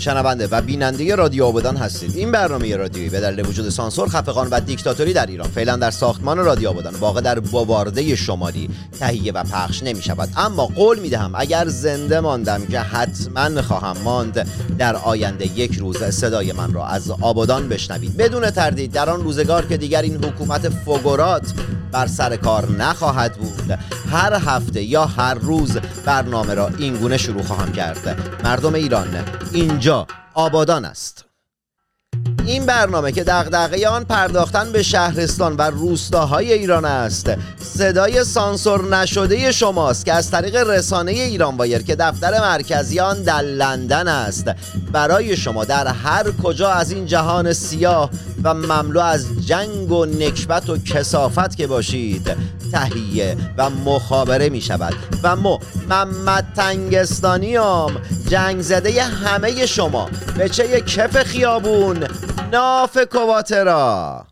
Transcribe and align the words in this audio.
شنونده 0.00 0.46
و 0.46 0.60
بیننده 0.60 1.14
رادیو 1.14 1.44
آبادان 1.44 1.76
هستید. 1.76 2.16
این 2.16 2.32
برنامه 2.32 2.76
رادیویی 2.76 3.08
به 3.08 3.20
دلیل 3.20 3.46
وجود 3.46 3.68
سانسور 3.68 4.08
خفقان 4.08 4.48
و 4.50 4.60
دیکتاتوری 4.60 5.12
در 5.12 5.26
ایران. 5.26 5.48
فعلا 5.48 5.76
در 5.76 5.90
ساختمان 5.90 6.38
رادیو 6.38 6.68
آبادان. 6.68 6.94
واقع 6.94 7.20
در 7.20 7.40
بوارده 7.40 8.16
شمالی 8.16 8.70
تهیه 9.00 9.32
و 9.32 9.44
پخش 9.44 9.82
نمی 9.82 10.02
شود 10.02 10.28
اما 10.36 10.66
قول 10.66 10.98
می 10.98 11.08
دهم 11.08 11.32
اگر 11.34 11.68
زنده 11.68 12.20
ماندم 12.20 12.66
که 12.66 12.80
حتما 12.80 13.62
خواهم 13.62 13.96
ماند 14.04 14.48
در 14.78 14.96
آینده 14.96 15.58
یک 15.58 15.74
روز 15.74 16.02
صدای 16.04 16.52
من 16.52 16.72
را 16.72 16.86
از 16.86 17.10
آبادان 17.10 17.68
بشنوید. 17.68 18.16
بدون 18.16 18.50
تردید 18.50 18.92
در 18.92 19.10
آن 19.10 19.22
روزگار 19.22 19.66
که 19.66 19.76
دیگر 19.76 20.02
این 20.02 20.24
حکومت 20.24 20.68
فوگورات 20.68 21.52
بر 21.92 22.06
سر 22.06 22.36
کار 22.36 22.70
نخواهد 22.70 23.32
بود 23.34 23.78
هر 24.12 24.34
هفته 24.34 24.82
یا 24.82 25.04
هر 25.04 25.34
روز 25.34 25.78
برنامه 26.06 26.54
را 26.54 26.70
اینگونه 26.78 27.16
شروع 27.16 27.42
خواهم 27.42 27.72
کرد. 27.72 28.18
مردم 28.44 28.74
ایران 28.74 29.08
اینجا 29.52 29.89
آبادان 30.34 30.84
است. 30.84 31.29
این 32.50 32.66
برنامه 32.66 33.12
که 33.12 33.24
دغدغه 33.24 33.88
آن 33.88 34.04
پرداختن 34.04 34.72
به 34.72 34.82
شهرستان 34.82 35.56
و 35.56 35.62
روستاهای 35.62 36.52
ایران 36.52 36.84
است. 36.84 37.30
صدای 37.58 38.24
سانسور 38.24 38.96
نشده 38.96 39.52
شماست 39.52 40.04
که 40.04 40.12
از 40.12 40.30
طریق 40.30 40.56
رسانه 40.56 41.12
ایران 41.12 41.56
وایر 41.56 41.82
که 41.82 41.96
دفتر 41.96 42.40
مرکزی 42.40 43.00
آن 43.00 43.22
در 43.22 43.42
لندن 43.42 44.08
است. 44.08 44.50
برای 44.92 45.36
شما 45.36 45.64
در 45.64 45.86
هر 45.86 46.30
کجا 46.42 46.70
از 46.70 46.90
این 46.92 47.06
جهان 47.06 47.52
سیاه 47.52 48.10
و 48.44 48.54
مملو 48.54 49.00
از 49.00 49.46
جنگ 49.46 49.92
و 49.92 50.04
نکبت 50.06 50.70
و 50.70 50.78
کسافت 50.78 51.56
که 51.56 51.66
باشید 51.66 52.36
تهیه 52.72 53.36
و 53.56 53.70
مخابره 53.70 54.48
می 54.48 54.60
شود 54.60 54.94
و 55.22 55.36
ما 55.36 55.58
محمد 55.88 56.46
تنگستانیام. 56.56 57.96
جنگ 58.28 58.60
زده 58.60 59.02
همه 59.02 59.66
شما. 59.66 60.08
به 60.36 60.48
چه 60.48 60.80
کف 60.80 61.22
خیابون؟ 61.22 62.06
ناف 62.52 62.98
کواترا. 63.12 64.26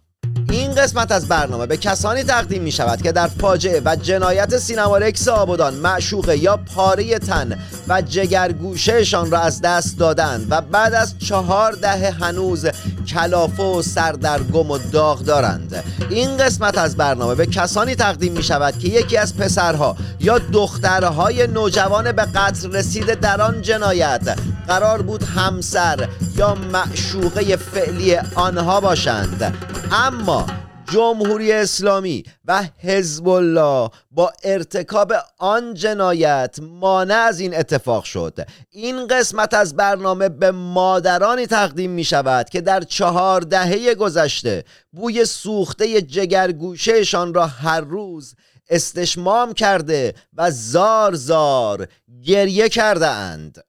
این 0.51 0.75
قسمت 0.75 1.13
از 1.13 1.29
برنامه 1.29 1.67
به 1.67 1.77
کسانی 1.77 2.23
تقدیم 2.23 2.63
می 2.63 2.73
شود 2.73 3.03
که 3.03 3.13
در 3.13 3.27
فاجعه 3.27 3.83
و 3.85 3.97
جنایت 3.97 4.59
سینما 4.59 4.99
رکس 4.99 5.29
آبادان 5.29 5.75
معشوقه 5.75 6.39
یا 6.39 6.57
پاره 6.57 7.19
تن 7.19 7.59
و 7.89 8.03
جگرگوشهشان 8.03 9.31
را 9.31 9.39
از 9.39 9.61
دست 9.61 9.99
دادند 9.99 10.47
و 10.51 10.61
بعد 10.61 10.95
از 10.95 11.19
چهار 11.19 11.73
دهه 11.73 12.11
هنوز 12.11 12.67
کلافه 13.09 13.63
و 13.63 13.83
سردرگم 13.83 14.71
و 14.71 14.79
داغ 14.79 15.19
دارند. 15.19 15.85
این 16.11 16.37
قسمت 16.37 16.79
از 16.79 16.97
برنامه 16.97 17.35
به 17.35 17.47
کسانی 17.47 17.95
تقدیم 17.95 18.33
می 18.33 18.43
شود 18.43 18.79
که 18.79 18.89
یکی 18.89 19.17
از 19.17 19.37
پسرها 19.37 19.97
یا 20.21 20.39
دخترهای 20.39 21.47
نوجوان 21.47 22.13
به 22.13 22.23
قتل 22.23 22.73
رسیده 22.73 23.15
در 23.15 23.43
آن 23.43 23.63
جنایت 23.63 24.37
قرار 24.69 25.03
بود 25.03 25.23
همسر 25.23 26.09
یا 26.37 26.55
معشوقه 26.55 27.57
فعلی 27.57 28.17
آنها 28.17 28.81
باشند. 28.81 29.57
اما 29.93 30.47
جمهوری 30.93 31.53
اسلامی 31.53 32.25
و 32.45 32.63
حزب 32.79 33.29
الله 33.29 33.91
با 34.11 34.33
ارتکاب 34.45 35.13
آن 35.39 35.75
جنایت 35.75 36.59
مانع 36.63 37.15
از 37.15 37.41
این 37.41 37.57
اتفاق 37.57 38.05
شد. 38.05 38.47
این 38.71 39.07
قسمت 39.07 39.55
از 39.55 39.77
برنامه 39.77 40.29
به 40.29 40.51
مادرانی 40.51 41.47
تقدیم 41.47 41.91
می 41.91 42.05
شود 42.05 42.49
که 42.49 42.61
در 42.61 42.81
چهار 42.81 43.41
دهه 43.41 43.95
گذشته 43.95 44.65
بوی 44.93 45.25
سوخته 45.25 46.03
جگرگوشهشان 46.03 47.35
را 47.35 47.47
هر 47.47 47.81
روز 47.81 48.35
استشمام 48.71 49.53
کرده 49.53 50.15
و 50.37 50.51
زار 50.51 51.15
زار 51.15 51.89
گریه 52.23 52.69
کرده 52.69 53.07
اند. 53.07 53.65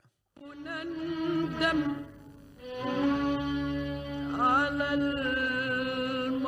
الدم 1.62 1.82
على 4.40 4.94
الماضي 4.94 6.42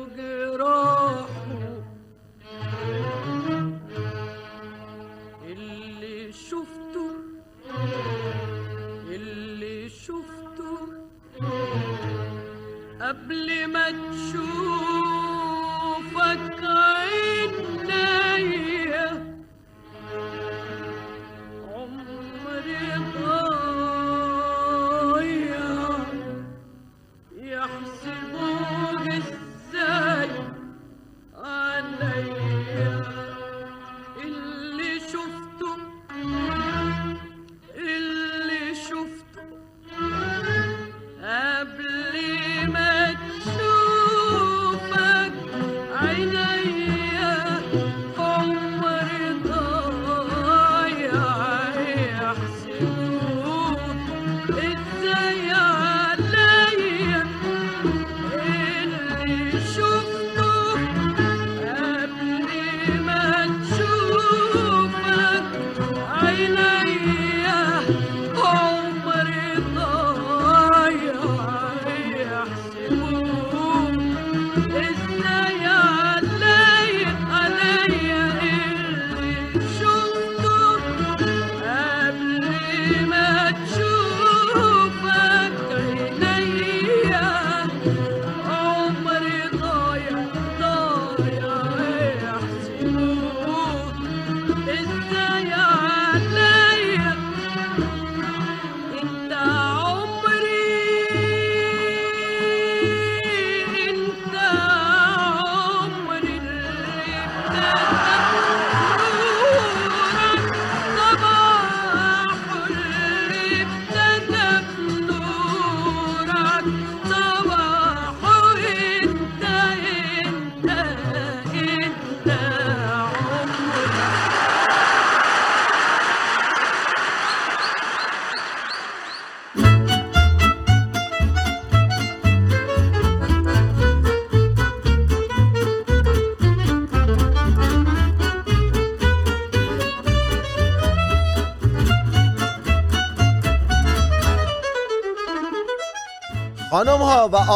وجراحه. 0.00 1.28
اللي 5.44 6.32
شفته 6.32 7.10
اللي 9.10 9.88
شفته 9.88 10.78
قبل 13.00 13.66
ما 13.72 13.90
تشوف 13.90 14.67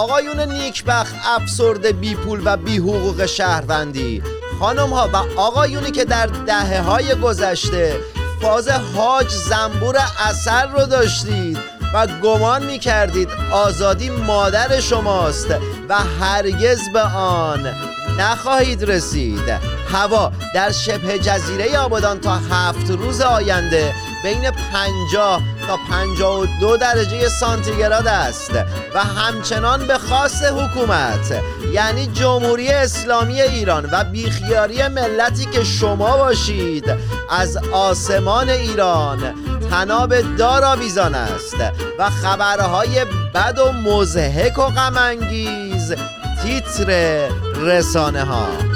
آقایون 0.02 0.40
نیکبخت 0.40 1.14
افسرده 1.24 1.92
بی 1.92 2.14
پول 2.14 2.42
و 2.44 2.56
بی 2.56 2.78
حقوق 2.78 3.26
شهروندی. 3.26 4.22
خانم 4.60 4.90
ها 4.90 5.10
و 5.12 5.40
آقایونی 5.40 5.90
که 5.90 6.04
در 6.04 6.26
دهه 6.26 6.80
های 6.80 7.14
گذشته 7.14 7.96
فاز 8.40 8.68
حاج 8.68 9.28
زنبور 9.28 9.96
اثر 10.28 10.66
رو 10.66 10.86
داشتید 10.86 11.58
و 11.94 12.06
گمان 12.06 12.66
می 12.66 12.78
کردید 12.78 13.28
آزادی 13.52 14.10
مادر 14.10 14.80
شماست 14.80 15.50
و 15.88 15.94
هرگز 16.20 16.80
به 16.92 17.00
آن 17.16 17.74
نخواهید 18.18 18.84
رسید. 18.84 19.48
هوا 19.92 20.32
در 20.54 20.70
شبه 20.70 21.18
جزیره 21.18 21.78
آبادان 21.78 22.20
تا 22.20 22.36
هفت 22.36 22.90
روز 22.90 23.20
آینده 23.20 23.94
بین 24.22 24.50
50 24.50 25.42
تا 25.66 25.76
52 25.76 26.76
درجه 26.76 27.28
سانتیگراد 27.28 28.06
است 28.06 28.50
و 28.94 28.98
همچنان 28.98 29.86
به 29.86 29.98
خاص 29.98 30.42
حکومت 30.42 31.42
یعنی 31.72 32.06
جمهوری 32.06 32.68
اسلامی 32.68 33.42
ایران 33.42 33.88
و 33.92 34.04
بیخیاری 34.04 34.88
ملتی 34.88 35.44
که 35.44 35.64
شما 35.64 36.16
باشید 36.16 36.94
از 37.30 37.56
آسمان 37.72 38.48
ایران 38.48 39.34
تناب 39.70 40.36
دار 40.36 40.64
آویزان 40.64 41.14
است 41.14 41.56
و 41.98 42.10
خبرهای 42.10 43.04
بد 43.34 43.58
و 43.58 43.72
مزهک 43.72 44.58
و 44.58 44.62
غمانگیز 44.62 45.94
تیتر 46.42 47.28
رسانه 47.56 48.24
ها 48.24 48.71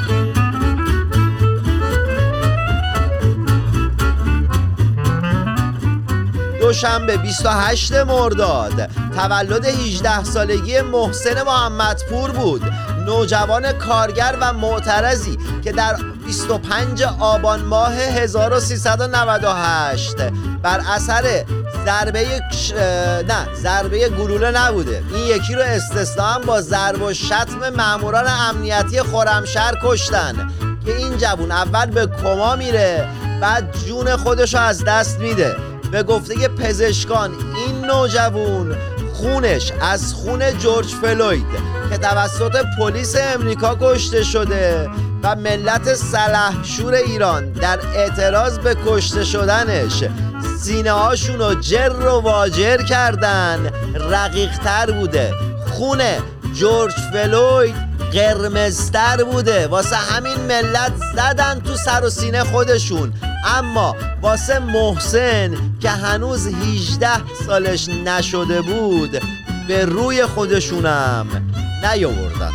دوشنبه 6.67 7.17
28 7.17 7.93
مرداد. 7.93 8.91
تولد 9.17 9.67
18 9.67 10.25
سالگی 10.25 10.81
محسن 10.81 11.43
محمدپور 11.43 12.31
بود. 12.31 12.63
نوجوان 13.07 13.73
کارگر 13.73 14.37
و 14.41 14.53
معترضی 14.53 15.39
که 15.65 15.73
در 15.73 15.97
25 16.27 17.03
آبان 17.03 17.61
ماه 17.61 17.95
1398 17.95 20.17
بر 20.63 20.81
اثر 20.95 21.45
ضربه 21.85 22.41
نه 23.29 23.55
ضربه 23.55 24.09
گلوله 24.09 24.51
نبوده. 24.51 25.03
این 25.15 25.27
یکی 25.27 25.55
رو 25.55 25.63
استثنا 25.63 26.39
با 26.39 26.61
ضرب 26.61 27.03
و 27.03 27.13
شتم 27.13 27.71
ماموران 27.77 28.27
امنیتی 28.29 29.03
خرمشهر 29.03 29.75
کشتن 29.85 30.51
که 30.87 30.97
این 30.97 31.19
جوون 31.19 31.53
اول 31.53 31.87
به 31.87 32.09
کما 32.23 32.57
میره 32.57 33.09
بعد 33.41 33.77
جون 33.87 34.17
خودش 34.17 34.55
رو 34.55 34.61
از 34.61 34.85
دست 34.85 35.19
میده. 35.19 35.57
به 35.91 36.03
گفته 36.03 36.49
پزشکان 36.49 37.31
این 37.67 37.85
نوجوون 37.85 38.77
خونش 39.15 39.73
از 39.81 40.15
خون 40.15 40.59
جورج 40.59 40.87
فلوید 40.87 41.47
که 41.91 41.99
توسط 41.99 42.65
پلیس 42.79 43.17
امریکا 43.35 43.77
کشته 43.81 44.23
شده 44.23 44.91
و 45.23 45.37
ملت 45.37 45.95
سلحشور 45.95 46.95
ایران 46.95 47.53
در 47.53 47.79
اعتراض 47.97 48.59
به 48.59 48.77
کشته 48.87 49.25
شدنش 49.25 50.05
سینه 50.59 50.93
هاشون 50.93 51.39
رو 51.39 51.55
جر 51.55 51.93
و 51.93 52.21
واجر 52.21 52.77
کردن 52.77 53.71
رقیقتر 53.95 54.91
بوده. 54.91 55.35
خون 55.73 56.03
جورج 56.55 56.95
فلوید 57.13 57.75
قرمزتر 58.13 59.25
بوده. 59.25 59.67
واسه 59.67 59.97
همین 59.97 60.37
ملت 60.37 60.93
زدن 61.17 61.61
تو 61.61 61.75
سر 61.77 62.05
و 62.05 62.11
سینه 62.11 62.45
خودشون. 62.45 63.13
اما 63.47 63.97
واسه 64.23 64.59
محسن 64.59 65.51
که 65.81 65.91
هنوز 65.91 66.47
18 66.47 67.09
سالش 67.47 67.89
نشده 67.89 68.63
بود 68.63 69.23
به 69.69 69.85
روی 69.85 70.27
خودشونم 70.27 71.27
نیاوردند. 71.83 72.53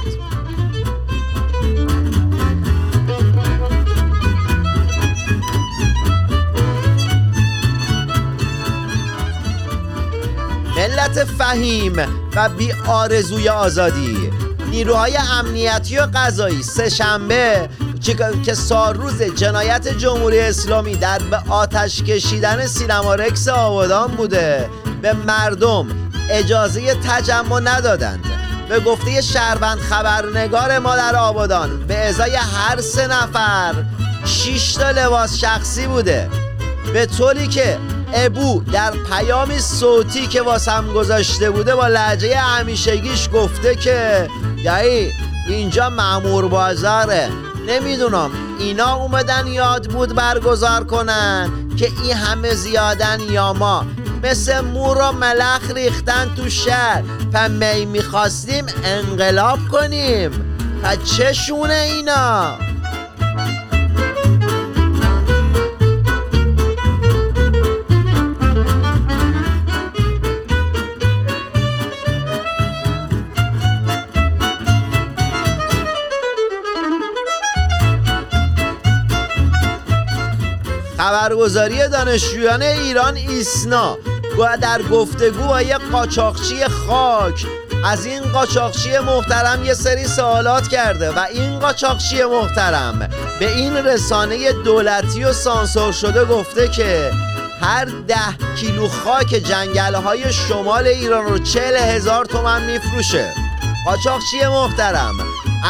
ملت 10.78 11.24
فهیم 11.24 11.96
و 12.36 12.50
بی 12.50 12.74
آرزوی 12.88 13.50
آزادی. 13.50 14.41
نیروهای 14.72 15.18
امنیتی 15.18 15.98
و 15.98 16.08
قضایی. 16.14 16.64
سه 16.64 16.90
شنبه 16.90 17.70
که 18.46 18.54
سالروز 18.54 19.22
جنایت 19.22 19.88
جمهوری 19.88 20.40
اسلامی 20.40 20.96
در 20.96 21.20
به 21.20 21.38
آتش 21.50 22.04
کشیدن 22.04 22.66
سینما 22.66 23.16
رکس 23.16 23.48
آبادان 23.48 24.08
بوده. 24.08 24.70
به 25.02 25.14
مردم 25.14 25.88
اجازه 26.30 26.96
تجمع 26.96 27.60
ندادند. 27.60 28.26
به 28.70 28.80
گفته 28.80 29.22
شهروند 29.22 29.80
خبرنگار 29.80 30.80
ما 30.80 30.96
در 30.96 31.16
آبادان 31.16 31.88
به 31.88 31.96
ازای 31.96 32.36
هر 32.36 32.82
سه 32.82 33.08
نفر 33.08 33.74
6 34.26 34.74
تا 34.74 34.92
لباس 34.92 35.38
شخصی 35.38 35.88
بوده. 35.88 36.30
به 36.94 37.06
طوری 37.06 37.48
که 37.48 37.78
ابو 38.14 38.64
در 38.74 38.92
پیامی 38.92 39.60
صوتی 39.60 40.28
که 40.28 40.42
واسم 40.42 40.94
گذاشته 40.94 41.50
بوده 41.50 41.76
با 41.76 41.88
لحجه 41.88 42.38
همیشگیش 42.38 43.30
گفته 43.34 43.76
که 43.76 44.30
یعنی 44.64 45.12
اینجا 45.48 45.90
معمور 45.90 46.48
بازاره. 46.48 47.30
نمی‌دونم 47.68 48.30
اینا 48.60 48.96
اومدن 48.96 49.48
یاد 49.48 49.90
بود 49.90 50.16
برگزار 50.16 50.84
کنن 50.84 51.50
که 51.78 51.92
این 52.04 52.14
همه 52.14 52.54
زیادن 52.54 53.20
یا 53.20 53.54
ما. 53.54 53.86
مثل 54.24 54.62
مور 54.62 54.98
و 54.98 55.12
ملخ 55.12 55.72
ریختن 55.76 56.36
تو 56.36 56.50
شهر. 56.50 57.04
و 57.34 57.50
می 57.50 57.86
می‌خواستیم 57.86 58.66
انقلاب 58.84 59.60
کنیم. 59.72 60.32
و 60.84 60.96
چشونه 60.96 61.74
اینا؟ 61.74 62.58
خبرگزاری 81.02 81.88
دانشجویان 81.88 82.62
ایران 82.62 83.16
ایسنا. 83.16 83.98
و 84.40 84.58
در 84.62 84.82
گفتگو 84.82 85.48
با 85.48 85.62
یه 85.62 85.78
قاچاقچی 85.78 86.66
خاک. 86.66 87.46
از 87.86 88.06
این 88.06 88.22
قاچاقچی 88.22 89.00
محترم 89.00 89.66
یه 89.66 89.74
سری 89.74 90.08
سوالات 90.08 90.68
کرده 90.68 91.12
و 91.12 91.20
این 91.34 91.60
قاچاقچی 91.60 92.24
محترم 92.24 93.10
به 93.40 93.56
این 93.56 93.78
رسانه 93.78 94.52
دولتی 94.52 95.24
و 95.24 95.34
سانسور 95.34 95.92
شده 95.92 96.26
گفته 96.26 96.68
که 96.68 97.12
هر 97.62 97.86
ده 97.86 98.56
کیلو 98.58 98.88
خاک 98.88 99.28
جنگل 99.28 99.96
های 99.96 100.34
شمال 100.34 100.88
ایران 100.88 101.26
رو 101.26 101.40
چهل 101.40 101.76
هزار 101.76 102.26
تومن 102.26 102.66
میفروشه. 102.66 103.34
قاچاقچی 103.86 104.46
محترم 104.48 105.16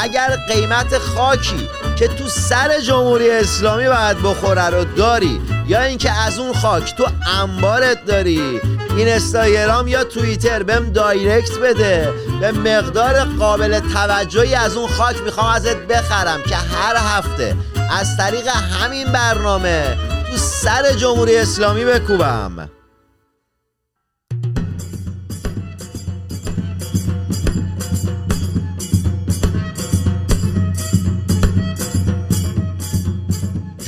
اگر 0.04 0.38
قیمت 0.48 0.98
خاکی 0.98 1.70
که 2.02 2.08
تو 2.08 2.28
سر 2.30 2.80
جمهوری 2.80 3.32
اسلامی 3.32 3.88
باید 3.88 4.18
بخوره 4.18 4.70
رو 4.70 4.84
داری 4.84 5.42
یا 5.68 5.82
اینکه 5.82 6.12
از 6.12 6.40
اون 6.40 6.54
خاک 6.54 6.96
تو 6.96 7.08
انبارت 7.42 8.06
داری؟ 8.06 8.62
این 8.98 9.08
استاگرام 9.08 9.88
یا 9.88 10.04
توییتر 10.04 10.64
بهم 10.64 10.90
دایرکت 10.90 11.60
بده. 11.60 12.14
به 12.42 12.52
مقدار 12.52 13.24
قابل 13.40 13.80
توجهی 13.80 14.56
از 14.56 14.78
اون 14.78 14.88
خاک 14.88 15.22
می‌خوام 15.22 15.48
ازت 15.48 15.76
بخرم 15.76 16.44
که 16.44 16.56
هر 16.56 16.96
هفته 16.96 17.56
از 18.00 18.18
طریق 18.18 18.48
همین 18.48 19.12
برنامه 19.12 19.98
تو 20.32 20.38
سر 20.38 20.94
جمهوری 20.94 21.38
اسلامی 21.38 21.86
بکوبم. 21.86 22.70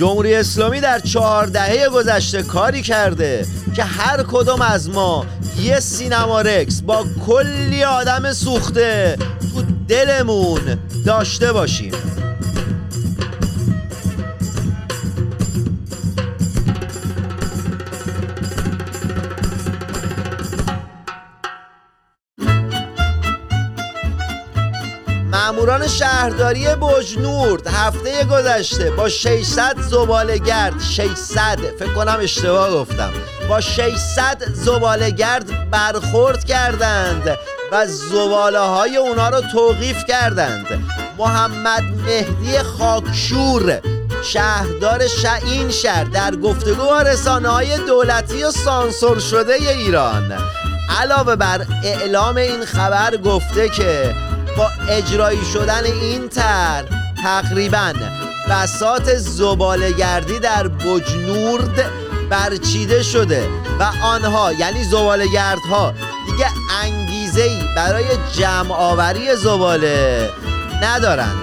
جمهوری 0.04 0.36
اسلامی 0.36 0.82
در 0.82 1.00
چهار 1.00 1.46
دهه 1.46 1.90
گذشته 1.90 2.44
کاری 2.44 2.82
کرده 2.82 3.48
که 3.76 3.84
هر 3.84 4.24
کدوم 4.24 4.62
از 4.62 4.90
ما 4.90 5.26
یه 5.62 5.80
سینما 5.80 6.42
رکس 6.42 6.82
با 6.82 7.06
کلی 7.28 7.84
آدم 7.84 8.34
سوخته 8.34 9.18
تو 9.54 9.62
دلمون 9.88 10.62
داشته 11.06 11.54
باشیم. 11.54 11.92
ماموران 25.74 25.88
شهرداری 25.88 26.68
بجنورد. 26.76 27.68
هفته 27.68 28.26
گذشته 28.26 28.92
با 28.92 29.10
600 29.10 29.82
زبالگرد 29.82 30.82
600 30.82 31.60
فکر 31.80 31.94
کنم 31.94 32.18
اشتباه 32.22 32.72
گفتم. 32.72 33.10
با 33.50 33.62
600 33.62 34.44
زبالگرد 34.54 35.70
برخورد 35.72 36.44
کردند 36.44 37.38
و 37.72 37.88
زباله 37.88 38.60
های 38.60 38.98
اونا 38.98 39.30
رو 39.30 39.42
توقیف 39.42 40.06
کردند. 40.06 40.68
محمد 41.18 41.84
مهدی 42.06 42.60
خاکشور 42.60 43.82
شهردار 44.24 45.08
شعین 45.08 45.70
شهر 45.70 46.04
در 46.04 46.36
گفتگو 46.36 46.86
با 46.86 47.02
رسانه 47.02 47.50
های 47.50 47.78
دولتی 47.78 48.44
و 48.44 48.52
سانسور 48.52 49.20
شده 49.20 49.54
ایران. 49.54 50.34
علاوه 51.02 51.36
بر 51.36 51.66
اعلام 51.84 52.38
این 52.38 52.66
خبر 52.66 53.18
گفته 53.18 53.70
که 53.70 54.16
با 54.58 54.70
اجرایی 54.90 55.46
شدن 55.54 55.84
این 55.84 56.30
تر 56.30 56.84
تقریبا 57.24 57.94
بسات 58.50 59.16
زبالگردی 59.16 60.40
در 60.40 60.68
بجنورد 60.68 61.92
برچیده 62.30 63.04
شده 63.04 63.50
و 63.80 63.92
آنها 64.04 64.54
یعنی 64.54 64.84
زبالگردها 64.84 65.94
دیگه 66.26 66.48
انگیزه 66.84 67.44
ای 67.44 67.60
برای 67.76 68.06
جمع 68.32 68.72
آوری 68.72 69.36
زباله 69.36 70.30
ندارند. 70.82 71.38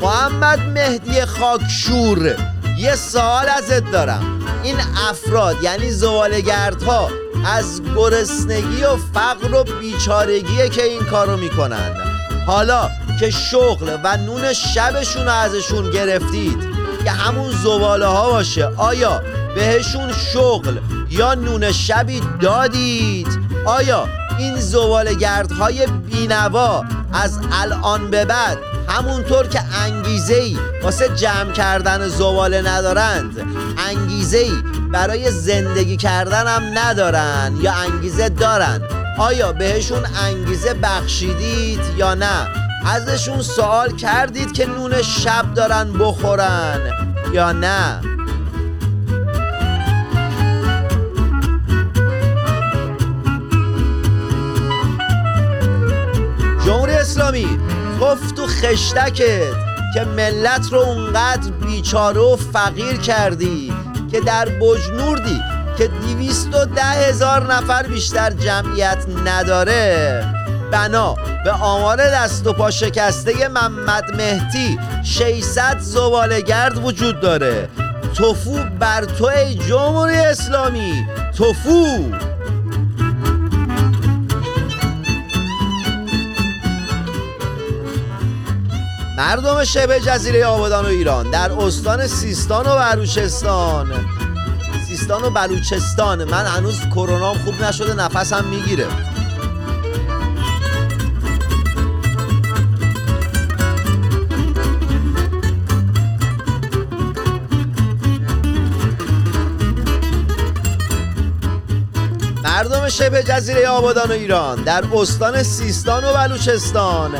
محمد 0.00 0.60
مهدی 0.60 1.24
خاکشور 1.24 2.36
یه 2.78 2.96
سوال 2.96 3.48
ازت 3.48 3.90
دارم. 3.90 4.40
این 4.62 4.76
افراد 5.10 5.62
یعنی 5.62 5.90
زبالگردها 5.90 7.10
از 7.46 7.82
گرسنگی 7.96 8.82
و 8.82 8.96
فقر 9.14 9.54
و 9.54 9.64
بیچارگیه 9.64 10.68
که 10.68 10.82
این 10.82 11.04
کارو 11.04 11.36
می‌کنند 11.36 12.13
حالا 12.46 12.90
که 13.20 13.30
شغل 13.30 13.96
و 14.04 14.16
نون 14.16 14.52
شبشون 14.52 15.28
ازشون 15.28 15.90
گرفتید 15.90 16.58
که 17.04 17.10
همون 17.10 17.50
زباله 17.50 18.06
ها 18.06 18.30
باشه 18.30 18.66
آیا 18.76 19.22
بهشون 19.54 20.12
شغل 20.12 20.78
یا 21.10 21.34
نون 21.34 21.72
شبی 21.72 22.22
دادید؟ 22.40 23.28
آیا 23.64 24.08
این 24.38 24.56
زبالگردهای 24.56 25.86
بینوا 25.86 26.84
از 27.12 27.38
الان 27.52 28.10
به 28.10 28.24
بعد 28.24 28.58
همونطور 28.88 29.46
که 29.46 29.60
انگیزه 29.84 30.34
ای 30.34 30.58
واسه 30.82 31.08
جمع 31.08 31.52
کردن 31.52 32.08
زباله 32.08 32.62
ندارند 32.62 33.46
انگیزه 33.88 34.38
ای 34.38 34.52
برای 34.92 35.30
زندگی 35.30 35.96
کردن 35.96 36.46
هم 36.46 36.78
ندارن 36.78 37.58
یا 37.60 37.72
انگیزه 37.72 38.28
دارن؟ 38.28 38.80
آیا 39.18 39.52
بهشون 39.52 40.06
انگیزه 40.24 40.74
بخشیدید 40.74 41.80
یا 41.96 42.14
نه؟ 42.14 42.48
ازشون 42.86 43.42
سوال 43.42 43.96
کردید 43.96 44.52
که 44.52 44.66
نون 44.66 45.02
شب 45.02 45.54
دارن 45.54 45.92
بخورن 45.92 46.80
یا 47.32 47.52
نه؟ 47.52 48.00
جمهوری 56.66 56.92
اسلامی 56.92 57.58
گفت 58.00 58.34
تو 58.34 58.46
خشتکت 58.46 59.54
که 59.94 60.04
ملت 60.16 60.72
رو 60.72 60.78
اونقدر 60.78 61.50
بیچاره 61.50 62.20
و 62.20 62.36
فقیر 62.36 62.96
کردی 62.96 63.72
که 64.10 64.20
در 64.20 64.48
بجنوردی 64.48 65.53
که 65.78 65.88
دیویست 65.88 66.54
و 66.54 66.64
ده 66.64 66.82
هزار 66.82 67.54
نفر 67.54 67.82
بیشتر 67.82 68.30
جمعیت 68.30 69.04
نداره. 69.26 70.24
بنا 70.72 71.16
به 71.44 71.50
آمار 71.52 71.96
دست 71.96 72.46
و 72.46 72.52
پا 72.52 72.70
شکسته 72.70 73.48
محمد 73.48 74.04
مهدی 74.16 74.78
600 75.04 75.78
زبالگرد 75.78 76.84
وجود 76.84 77.20
داره. 77.20 77.68
توفو 78.14 78.58
بر 78.78 79.04
تو 79.04 79.24
ای 79.24 79.54
جمهوری 79.54 80.16
اسلامی. 80.16 81.06
توفو! 81.36 82.10
مردم 89.16 89.64
شبه 89.64 90.00
جزیره 90.00 90.46
آبادان 90.46 90.84
و 90.84 90.88
ایران 90.88 91.30
در 91.30 91.52
استان 91.52 92.06
سیستان 92.06 92.66
و 92.66 92.78
بلوچستان 92.78 94.13
سیستان 95.04 95.24
و 95.24 95.30
بلوچستان. 95.30 96.24
من 96.24 96.46
هنوز 96.46 96.80
کرونام 96.80 97.38
خوب 97.38 97.62
نشده 97.62 97.94
نفسم 97.94 98.44
می‌گیره. 98.44 98.86
مردم 112.44 112.88
شبه 112.88 113.22
جزیره 113.22 113.68
آبادان 113.68 114.08
و 114.08 114.12
ایران 114.12 114.62
در 114.62 114.84
استان 114.94 115.42
سیستان 115.42 116.04
و 116.04 116.12
بلوچستان 116.12 117.10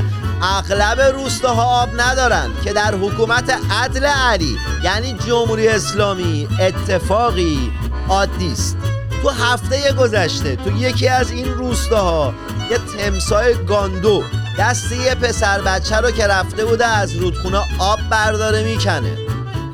اغلب 0.43 1.00
روستاها 1.00 1.83
آب 1.83 1.88
ندارن 2.00 2.50
که 2.64 2.73
در 2.73 2.95
حکومت 2.95 3.59
عدل 3.71 4.05
علی 4.05 4.59
یعنی 4.85 5.12
جمهوری 5.26 5.69
اسلامی 5.69 6.49
اتفاقی 6.61 7.73
عادی 8.09 8.53
است. 8.53 8.76
تو 9.23 9.31
هفته 9.31 9.93
گذشته 9.93 10.57
تو 10.57 10.71
یکی 10.71 11.09
از 11.09 11.31
این 11.31 11.55
روستاها 11.55 12.35
یه 12.71 12.79
تمسای 12.79 13.55
گاندو 13.64 14.23
دست 14.59 14.93
یه 14.93 15.14
پسر 15.14 15.61
بچه 15.61 15.97
رو 15.97 16.11
که 16.11 16.26
رفته 16.26 16.64
بوده 16.64 16.87
از 16.87 17.17
رودخونه 17.17 17.59
آب 17.79 17.99
برداره 18.11 18.62
می‌کنه. 18.64 19.24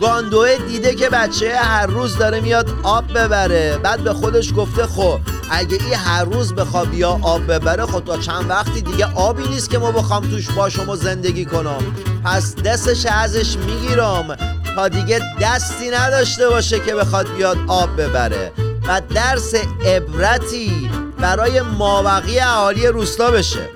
گاندوه 0.00 0.57
دیده 0.57 0.95
که 0.95 1.09
بچه 1.09 1.57
هر 1.57 1.87
روز 1.87 2.16
داره 2.16 2.40
میاد 2.40 2.71
آب 2.83 3.19
ببره. 3.19 3.78
بعد 3.78 4.00
به 4.00 4.12
خودش 4.12 4.52
گفته 4.57 4.87
خب 4.87 5.21
اگه 5.50 5.78
این 5.85 5.95
هر 5.95 6.25
روز 6.25 6.54
بخوا 6.54 6.85
بیا 6.85 7.19
آب 7.23 7.52
ببره 7.52 7.87
خب 7.87 8.04
تا 8.04 8.16
چند 8.16 8.50
وقتی 8.50 8.83
دیگه 8.83 9.07
آبی 9.14 9.49
نیست 9.49 9.71
که 9.71 9.78
ما 9.78 9.92
بخوام 9.92 10.30
توش 10.30 10.50
با 10.50 10.69
شما 10.69 10.97
زندگی 10.97 11.45
کنم. 11.45 11.95
پس 12.25 12.54
دستش 12.54 13.07
ازش 13.07 13.57
می‌گیرم 13.57 14.37
تا 14.75 14.88
دیگه 14.88 15.21
دستی 15.40 15.90
نداشته 15.90 16.49
باشه 16.49 16.80
که 16.80 16.95
بخواد 16.95 17.35
بیاد 17.37 17.59
آب 17.69 18.00
ببره. 18.02 18.52
و 18.88 19.00
درس 19.14 19.54
عبرتی 19.85 20.90
برای 21.19 21.61
مابقی 21.61 22.38
اهالی 22.40 22.87
روستا 22.87 23.30
بشه. 23.30 23.69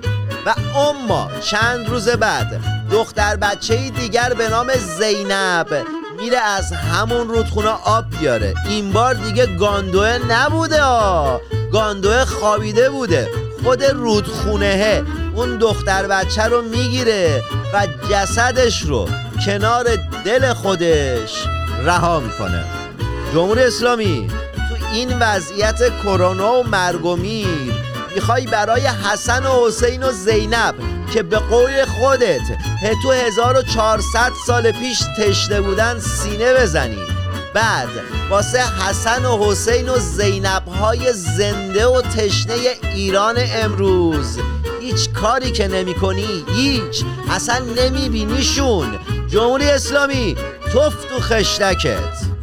و 0.45 0.55
اما 0.77 1.31
چند 1.41 1.89
روز 1.89 2.09
بعد 2.09 2.61
دختر 2.91 3.35
بچه 3.35 3.89
دیگر 3.89 4.33
به 4.33 4.49
نام 4.49 4.71
زینب 4.99 5.85
میره 6.25 6.39
از 6.39 6.71
همون 6.71 7.29
رودخونه 7.29 7.69
آب 7.69 8.05
بیاره. 8.19 8.53
این 8.69 8.91
بار 8.91 9.13
دیگه 9.13 9.45
گاندوه 9.45 10.19
نبوده 10.29 10.81
آ. 10.81 11.37
گاندوه 11.71 12.25
خوابیده 12.25 12.89
بوده. 12.89 13.29
خود 13.63 13.83
رودخونهه 13.83 15.03
اون 15.35 15.57
دختر 15.57 16.07
بچه 16.07 16.43
رو 16.43 16.61
می‌گیره 16.61 17.43
و 17.73 17.87
جسدش 18.11 18.81
رو 18.81 19.09
کنار 19.45 19.85
دل 20.25 20.53
خودش 20.53 21.45
رها 21.83 22.19
می‌کنه. 22.19 22.63
جمهوری 23.33 23.63
اسلامی 23.63 24.27
تو 24.55 24.85
این 24.93 25.19
وضعیت 25.19 26.01
کرونا 26.03 26.53
و 26.53 26.67
مرگ 26.67 27.05
و 27.05 27.15
میر 27.15 27.73
می‌خوای 28.15 28.45
برای 28.45 28.81
حسن 28.81 29.45
و 29.45 29.67
حسین 29.67 30.03
و 30.03 30.11
زینب 30.11 30.75
که 31.13 31.23
به 31.23 31.37
قول 31.37 31.85
خودت 31.85 32.41
تو 33.03 33.11
1400 33.11 34.31
سال 34.47 34.71
پیش 34.71 34.99
تشنه 35.17 35.61
بودن 35.61 35.99
سینه 35.99 36.53
بزنی. 36.53 36.97
بعد 37.53 37.89
واسه 38.29 38.59
حسن 38.59 39.25
و 39.25 39.51
حسین 39.51 39.89
و 39.89 39.99
زینب 39.99 40.67
های 40.67 41.13
زنده 41.13 41.85
و 41.87 42.01
تشنه 42.01 42.55
ایران 42.95 43.35
امروز. 43.39 44.39
هیچ 44.81 45.09
کاری 45.09 45.51
که 45.51 45.67
نمی 45.67 45.93
کنی 45.93 46.45
هیچ. 46.55 47.03
اصلا 47.31 47.59
نمی 47.59 48.09
بینیشون 48.09 48.99
جمهوری 49.27 49.65
اسلامی 49.65 50.35
توف 50.73 51.05
تو 51.05 51.19
خشتکت 51.19 52.34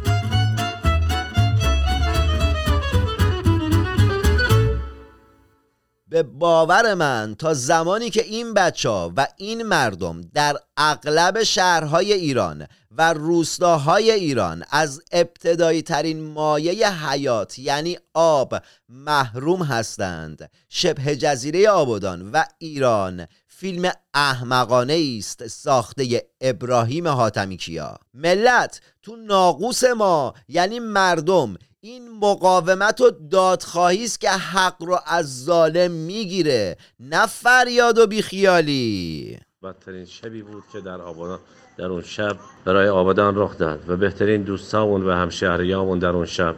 به 6.13 6.23
باور 6.23 6.93
من 6.93 7.35
تا 7.39 7.53
زمانی 7.53 8.09
که 8.09 8.23
این 8.23 8.53
بچه 8.53 8.89
ها 8.89 9.13
و 9.17 9.27
این 9.37 9.63
مردم 9.63 10.21
در 10.21 10.55
اغلب 10.77 11.43
شهرهای 11.43 12.13
ایران 12.13 12.67
و 12.91 13.13
روستاهای 13.13 14.11
ایران 14.11 14.63
از 14.71 15.01
ابتدایی 15.11 15.81
ترین 15.81 16.23
مایه 16.23 17.07
حیات 17.07 17.59
یعنی 17.59 17.97
آب 18.13 18.55
محروم 18.89 19.63
هستند. 19.63 20.51
شبه 20.69 21.15
جزیره 21.15 21.69
آبادان 21.69 22.31
و 22.31 22.43
ایران 22.57 23.27
فیلم 23.47 23.91
احمقانه 24.13 25.15
است 25.17 25.47
ساخته 25.47 26.27
ابراهیم 26.41 27.07
حاتمی 27.07 27.57
کیا 27.57 27.97
ملت 28.13 28.81
تو 29.01 29.15
ناقوس 29.15 29.83
ما 29.83 30.33
یعنی 30.47 30.79
مردم 30.79 31.55
این 31.85 32.19
مقاومت 32.21 33.01
و 33.01 33.11
دادخواهی 33.31 34.03
است 34.03 34.21
که 34.21 34.29
حق 34.29 34.83
رو 34.83 34.99
از 35.07 35.43
ظالم 35.43 35.91
می‌گیره 35.91 36.77
نه 36.99 37.25
فریاد 37.25 37.97
و 37.97 38.07
بیخیالی. 38.07 39.37
بدترین 39.63 40.05
شبی 40.05 40.41
بود 40.41 40.63
که 40.73 40.81
در 40.81 41.01
آبادان 41.01 41.39
در 41.77 41.85
اون 41.85 42.01
شب 42.01 42.37
برای 42.65 42.87
آبادان 42.89 43.33
رخ 43.37 43.57
داد 43.57 43.89
و 43.89 43.97
بهترین 43.97 44.43
دوستامون 44.43 45.03
و 45.03 45.11
همشهریامون 45.11 45.99
در 45.99 46.09
اون 46.09 46.25
شب 46.25 46.55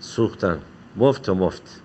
سوختن. 0.00 0.60
مفت 0.96 1.28
و 1.28 1.34
مفت. 1.34 1.80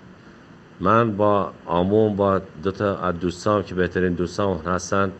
من 0.79 1.17
با 1.17 1.53
آمون 1.65 2.15
با 2.15 2.41
دو 2.63 2.71
تا 2.71 2.97
از 2.97 3.19
دوستام 3.19 3.63
که 3.63 3.75
بهترین 3.75 4.13
دوستامون 4.13 4.65
هستن 4.65 5.11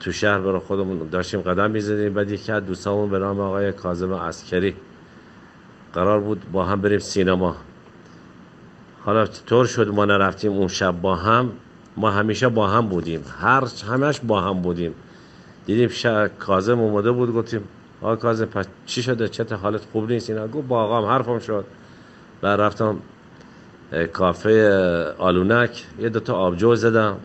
تو 0.00 0.12
شهر 0.12 0.38
برای 0.38 0.58
خودمون 0.58 1.08
داشتیم 1.08 1.40
قدم 1.40 1.70
می‌زدیم. 1.70 2.14
بعد 2.14 2.30
یکی 2.30 2.52
از 2.52 2.66
دوستامون 2.66 3.10
به 3.10 3.18
نام 3.18 3.40
آقای 3.40 3.72
کاظم 3.72 4.14
عسکری 4.14 4.76
قرار 5.94 6.20
بود 6.20 6.52
با 6.52 6.64
هم 6.64 6.80
بریم 6.80 6.98
سینما. 6.98 7.56
حالا 9.04 9.26
طور 9.26 9.66
شد 9.66 9.88
ما 9.88 10.04
نرفتیم 10.04 10.52
اون 10.52 10.68
شب 10.68 11.00
با 11.00 11.16
هم؟ 11.16 11.52
ما 11.96 12.10
همیشه 12.10 12.48
با 12.48 12.68
هم 12.68 12.88
بودیم. 12.88 13.24
هر 13.40 13.64
همش 13.88 14.20
با 14.20 14.40
هم 14.40 14.62
بودیم. 14.62 14.94
دیدیم 15.66 15.88
شا... 15.88 16.28
کازم 16.28 16.80
اومده 16.80 17.10
بود 17.12 17.34
گفتیم 17.34 17.60
آقا 18.02 18.16
کازم 18.16 18.44
پس 18.44 18.66
چی 18.86 19.02
شده؟ 19.02 19.28
چه 19.28 19.56
حالت 19.56 19.80
خوب 19.92 20.10
نیست؟ 20.10 20.30
اینا 20.30 20.48
گفت 20.48 20.68
با 20.68 20.82
آقام 20.82 21.04
حرفم 21.04 21.38
شد. 21.38 21.64
بعد 22.40 22.60
رفتم 22.60 22.96
کافه 24.12 24.68
آلونک. 25.18 25.84
یه 25.98 26.08
دوتا 26.08 26.34
آبجو 26.34 26.74
زدم. 26.74 27.16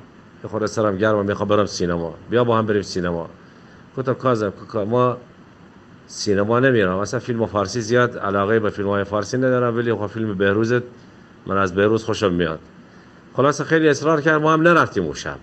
یه 0.44 0.50
خورده 0.50 0.68
سرم 0.68 0.98
گرمه 0.98 1.24
می‌خوام 1.24 1.50
برم 1.50 1.66
سینما. 1.66 2.14
بیا 2.30 2.44
با 2.44 2.58
هم 2.58 2.66
بریم 2.66 2.82
سینما. 2.82 3.30
گفتم 3.98 4.14
کازم 4.14 4.54
کا- 4.74 4.86
ما 4.86 5.18
سینما 6.12 6.60
نمیرم 6.60 6.98
اصلا 6.98 7.20
فیلم 7.20 7.46
فارسی 7.46 7.82
زیاد 7.82 8.18
علاقه 8.18 8.60
به 8.60 8.70
فیلم 8.70 8.88
های 8.88 9.04
فارسی 9.04 9.38
ندارم 9.38 9.78
ولی 9.78 9.94
خب 9.94 10.08
فیلم 10.08 10.38
بهروز 10.38 10.74
من 11.46 11.58
از 11.58 11.76
بهروز 11.76 12.04
خوشم 12.04 12.34
میاد. 12.34 12.60
خلاصه 13.34 13.64
خیلی 13.64 13.90
اصرار 13.90 14.22
کرد 14.22 14.42
ما 14.42 14.54
هم 14.54 14.62
نرفتیم 14.62 15.04
اون 15.04 15.14
شب. 15.14 15.38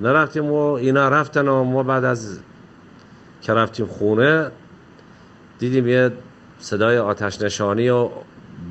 نرفتیم 0.00 0.44
و 0.44 0.56
اینا 0.56 1.08
رفتن 1.08 1.48
و 1.48 1.64
ما 1.64 1.82
بعد 1.82 2.04
از 2.04 2.38
که 3.42 3.52
رفتیم 3.52 3.86
خونه 3.86 4.50
دیدیم 5.58 5.88
یه 5.88 6.10
صدای 6.58 6.98
آتش 6.98 7.40
نشانی 7.40 7.90
و 7.90 8.08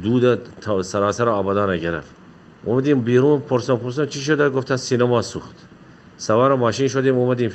دود 0.03 0.39
تا 0.61 0.83
سراسر 0.83 1.29
آبادان 1.29 1.77
گرفت. 1.77 2.15
اومدیم 2.63 3.01
بیرون 3.01 3.39
پرسان 3.39 3.77
پرسان 3.77 4.05
چی 4.05 4.19
شده؟ 4.19 4.49
گفتن 4.49 4.75
سینما 4.75 5.21
سوخت. 5.21 5.55
سوار 6.17 6.55
ماشین 6.55 6.87
شدیم 6.87 7.15
اومدیم 7.15 7.51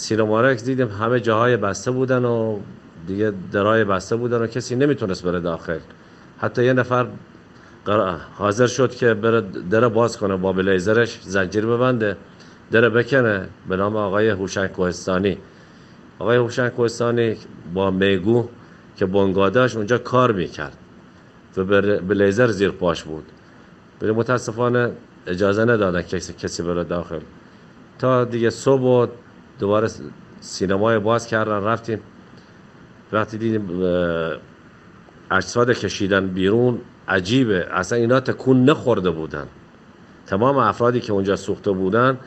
سینما 0.00 0.40
رکس 0.40 0.64
دیدیم 0.64 0.88
همه 0.88 1.20
جاهای 1.20 1.56
بسته 1.56 1.90
بودن 1.90 2.24
و 2.24 2.58
دیگه 3.06 3.32
درای 3.52 3.84
بسته 3.84 4.16
بودن 4.16 4.38
و 4.42 4.46
کسی 4.46 4.76
نمی‌تونست 4.76 5.22
بره 5.22 5.40
داخل. 5.40 5.78
حتی 6.38 6.64
یه 6.64 6.72
نفر 6.72 7.06
حاضر 8.38 8.66
شد 8.66 8.94
که 8.94 9.14
بره 9.14 9.40
در 9.70 9.88
باز 9.88 10.16
کنه 10.16 10.36
با 10.36 10.52
بلیزرش 10.52 11.20
زنجیر 11.22 11.66
ببنده 11.66 12.16
در 12.70 12.88
بکنه 12.88 13.48
به 13.68 13.76
نام 13.76 13.96
آقای 13.96 14.28
هوشنگ 14.28 14.70
کوهستانی. 14.70 15.38
آقای 16.18 16.36
هوشنگ 16.36 16.70
کوهستانی 16.70 17.36
با 17.74 17.90
میگو 17.90 18.48
که 18.96 19.06
بنگاداش 19.06 19.76
اونجا 19.76 19.98
کار 19.98 20.32
می‌کرد 20.32 20.76
و 21.56 21.64
بر- 21.64 22.00
بلیزر 22.00 22.46
زیر 22.46 22.70
پاش 22.70 23.02
بود. 23.02 23.24
ولی 24.02 24.10
متاسفانه 24.10 24.90
اجازه 25.26 25.64
ندادن 25.64 26.02
کسی 26.02 26.32
کسی 26.32 26.62
بره 26.62 26.84
داخل. 26.84 27.20
تا 27.98 28.24
دیگه 28.24 28.50
صبح 28.50 28.82
و 28.82 29.06
دوباره 29.60 29.88
سینمای 30.40 30.98
باز 30.98 31.26
کردن 31.26 31.64
رفتیم. 31.64 32.00
وقتی 33.12 33.38
دیدیم 33.38 33.82
اجساد 35.30 35.70
کشیدن 35.70 36.26
بیرون 36.26 36.78
عجیبه. 37.08 37.66
اصلا 37.72 37.98
اینا 37.98 38.20
تکون 38.20 38.64
نخورده 38.64 39.10
بودن. 39.10 39.46
تمام 40.26 40.56
افرادی 40.56 41.00
که 41.00 41.12
اونجا 41.12 41.36
سوخته 41.36 41.70
بودن 41.70 42.18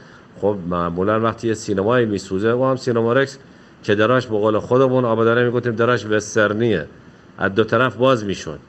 خب 0.41 0.57
معمولا 0.69 1.19
وقتی 1.19 1.47
یه 1.47 1.53
سینمایی 1.53 2.05
میسوزه 2.05 2.51
و 2.51 2.65
هم 2.65 2.75
سینما 2.75 3.13
رکس 3.13 3.37
که 3.83 3.95
دراش 3.95 4.27
به 4.27 4.37
قول 4.37 4.59
خودمون 4.59 5.05
آبادانه 5.05 5.43
می‌گفتیم 5.43 5.75
دراش 5.75 6.05
وسترنیه. 6.05 6.87
از 7.37 7.55
دو 7.55 7.63
طرف 7.63 7.95
باز 7.95 8.25
می‌شد. 8.25 8.59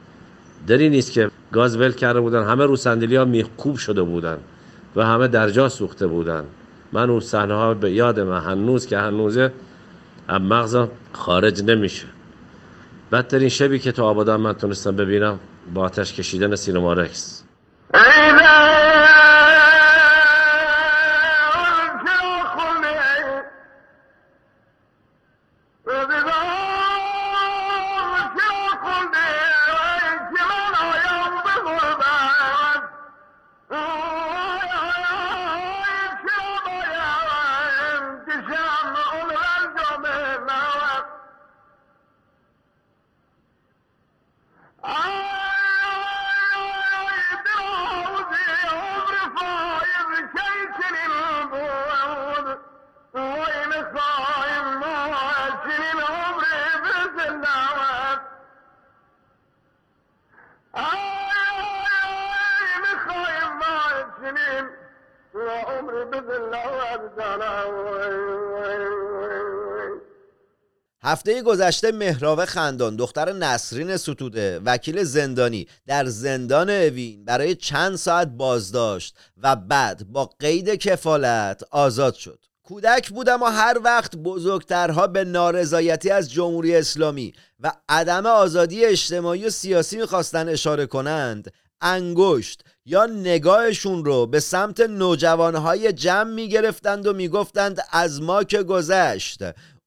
دری 0.67 0.89
نیست 0.89 1.11
که 1.11 1.29
گاز 1.51 1.77
ول 1.77 1.91
کرده 1.91 2.19
بودن 2.19 2.43
همه 2.43 2.65
رو 2.65 2.75
صندلی 2.75 3.15
ها 3.15 3.25
میخکوب 3.25 3.77
شده 3.77 4.03
بودن 4.03 4.37
و 4.95 5.05
همه 5.05 5.27
در 5.27 5.49
جا 5.49 5.69
سوخته 5.69 6.07
بودن. 6.07 6.43
من 6.95 7.09
اون 7.09 7.19
صحنه 7.19 7.53
ها 7.53 7.73
به 7.73 7.91
یاد 7.91 8.19
من 8.19 8.41
هنوز 8.41 8.87
که 8.87 8.97
هنوزه 8.97 9.51
از 10.27 10.41
مغزم 10.41 10.89
خارج 11.13 11.63
نمیشه. 11.63 12.05
بدترین 13.11 13.49
شبی 13.49 13.79
که 13.79 13.91
تو 13.91 14.03
آبادان 14.03 14.41
من 14.41 14.53
تونستم 14.53 14.95
ببینم 14.95 15.39
با 15.73 15.81
آتش 15.81 16.13
کشیدن 16.13 16.55
سینما 16.55 16.93
رکس 16.93 17.43
گذشته 71.45 71.91
مهراوه 71.91 72.45
خندان 72.45 72.95
دختر 72.95 73.31
نسرین 73.33 73.97
ستوده 73.97 74.59
وکیل 74.65 75.03
زندانی 75.03 75.67
در 75.87 76.05
زندان 76.05 76.69
اوین 76.69 77.25
برای 77.25 77.55
چند 77.55 77.95
ساعت 77.95 78.27
بازداشت 78.27 79.17
و 79.37 79.55
بعد 79.55 80.07
با 80.07 80.29
قید 80.39 80.69
کفالت 80.69 81.63
آزاد 81.71 82.13
شد. 82.13 82.39
کودک 82.63 83.09
بودم 83.09 83.41
و 83.41 83.45
هر 83.45 83.79
وقت 83.83 84.15
بزرگترها 84.15 85.07
به 85.07 85.23
نارضایتی 85.23 86.09
از 86.09 86.31
جمهوری 86.31 86.75
اسلامی 86.75 87.33
و 87.59 87.71
عدم 87.89 88.25
آزادی 88.25 88.85
اجتماعی 88.85 89.45
و 89.45 89.49
سیاسی 89.49 89.97
می‌خواستن 89.97 90.49
اشاره 90.49 90.85
کنند 90.85 91.51
انگشت 91.81 92.63
یا 92.85 93.05
نگاهشون 93.05 94.05
رو 94.05 94.25
به 94.25 94.39
سمت 94.39 94.79
نوجوانهای 94.79 95.93
جمع 95.93 96.31
می‌گرفتند 96.31 97.07
و 97.07 97.13
می‌گفتند 97.13 97.81
از 97.91 98.21
ما 98.21 98.43
که 98.43 98.63
گذشت 98.63 99.39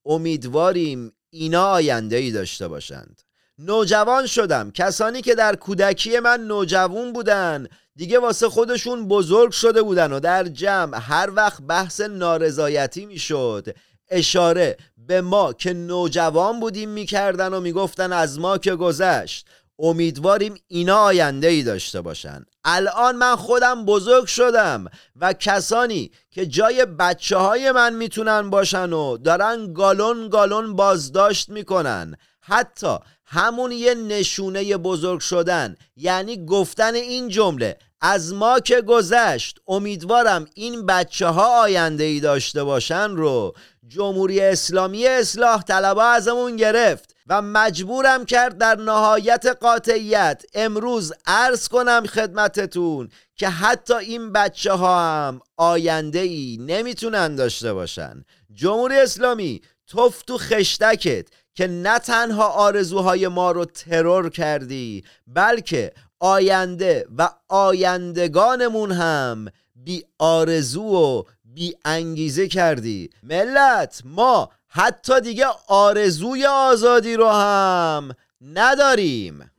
امیدواریم 0.06 1.12
اینا 1.30 1.70
آینده 1.70 2.16
ای 2.16 2.30
داشته 2.30 2.68
باشند. 2.68 3.22
نوجوان 3.58 4.26
شدم. 4.26 4.70
کسانی 4.70 5.22
که 5.22 5.34
در 5.34 5.56
کودکی 5.56 6.18
من 6.18 6.40
نوجوان 6.40 7.12
بودن 7.12 7.66
دیگه 7.96 8.18
واسه 8.18 8.48
خودشون 8.48 9.08
بزرگ 9.08 9.50
شده 9.50 9.82
بودن 9.82 10.12
و 10.12 10.20
در 10.20 10.44
جمع 10.44 10.98
هر 11.00 11.30
وقت 11.34 11.62
بحث 11.62 12.00
نارضایتی 12.00 13.06
می‌شد 13.06 13.66
اشاره 14.10 14.76
به 14.96 15.20
ما 15.20 15.52
که 15.52 15.72
نوجوان 15.72 16.60
بودیم 16.60 16.88
می‌کردن 16.88 17.54
و 17.54 17.60
می‌گفتن 17.60 18.12
از 18.12 18.38
ما 18.38 18.58
که 18.58 18.74
گذشت. 18.74 19.46
امیدواریم 19.78 20.54
اینا 20.68 20.96
آینده 20.96 21.46
ای 21.46 21.62
داشته 21.62 22.00
باشن. 22.00 22.44
الان 22.64 23.16
من 23.16 23.36
خودم 23.36 23.84
بزرگ 23.84 24.26
شدم 24.26 24.84
و 25.16 25.32
کسانی 25.32 26.10
که 26.30 26.46
جای 26.46 26.84
بچه 26.86 27.36
های 27.36 27.72
من 27.72 27.94
می‌تونن 27.94 28.50
باشن 28.50 28.92
و 28.92 29.16
دارن 29.16 29.72
گالون 29.72 30.28
گالون 30.28 30.76
بازداشت 30.76 31.48
می‌کنن. 31.48 32.16
حتی 32.40 32.96
همون 33.24 33.72
یه 33.72 33.94
نشونه 33.94 34.76
بزرگ 34.76 35.20
شدن 35.20 35.76
یعنی 35.96 36.46
گفتن 36.46 36.94
این 36.94 37.28
جمله 37.28 37.78
از 38.00 38.34
ما 38.34 38.60
که 38.60 38.80
گذشت 38.80 39.58
امیدوارم 39.68 40.46
این 40.54 40.86
بچه 40.86 41.26
ها 41.26 41.62
آینده 41.62 42.04
ای 42.04 42.20
داشته 42.20 42.64
باشن 42.64 43.10
رو 43.10 43.54
جمهوری 43.88 44.40
اسلامی 44.40 45.06
اصلاح 45.06 45.62
طلبا 45.62 46.04
ازمون 46.04 46.56
گرفت 46.56 47.14
و 47.26 47.42
مجبورم 47.42 48.24
کرد 48.24 48.58
در 48.58 48.74
نهایت 48.76 49.46
قاطعیت 49.60 50.42
امروز 50.54 51.12
عرض 51.26 51.68
کنم 51.68 52.06
خدمتتون 52.06 53.08
که 53.36 53.48
حتی 53.48 53.94
این 53.94 54.32
بچه 54.32 54.72
ها 54.72 55.00
هم 55.00 55.40
آینده 55.56 56.18
ای 56.18 56.58
نمی‌تونن 56.60 57.36
داشته 57.36 57.72
باشن. 57.72 58.24
جمهوری 58.52 58.98
اسلامی 58.98 59.62
توف 59.86 60.22
تو 60.22 60.38
خشتکت 60.38 61.26
که 61.54 61.66
نه 61.66 61.98
تنها 61.98 62.48
آرزوهای 62.48 63.28
ما 63.28 63.50
رو 63.50 63.64
ترور 63.64 64.30
کردی 64.30 65.04
بلکه 65.26 65.92
آینده 66.20 67.06
و 67.18 67.30
آیندگانمون 67.48 68.92
هم 68.92 69.48
بی 69.74 70.04
آرزو 70.18 70.82
و 70.82 71.22
بی 71.44 71.74
انگیزه 71.84 72.48
کردی. 72.48 73.10
ملت 73.22 74.02
ما 74.04 74.50
حتی 74.68 75.20
دیگه 75.20 75.46
آرزوی 75.68 76.46
آزادی 76.46 77.16
رو 77.16 77.28
هم 77.28 78.10
نداریم. 78.40 79.50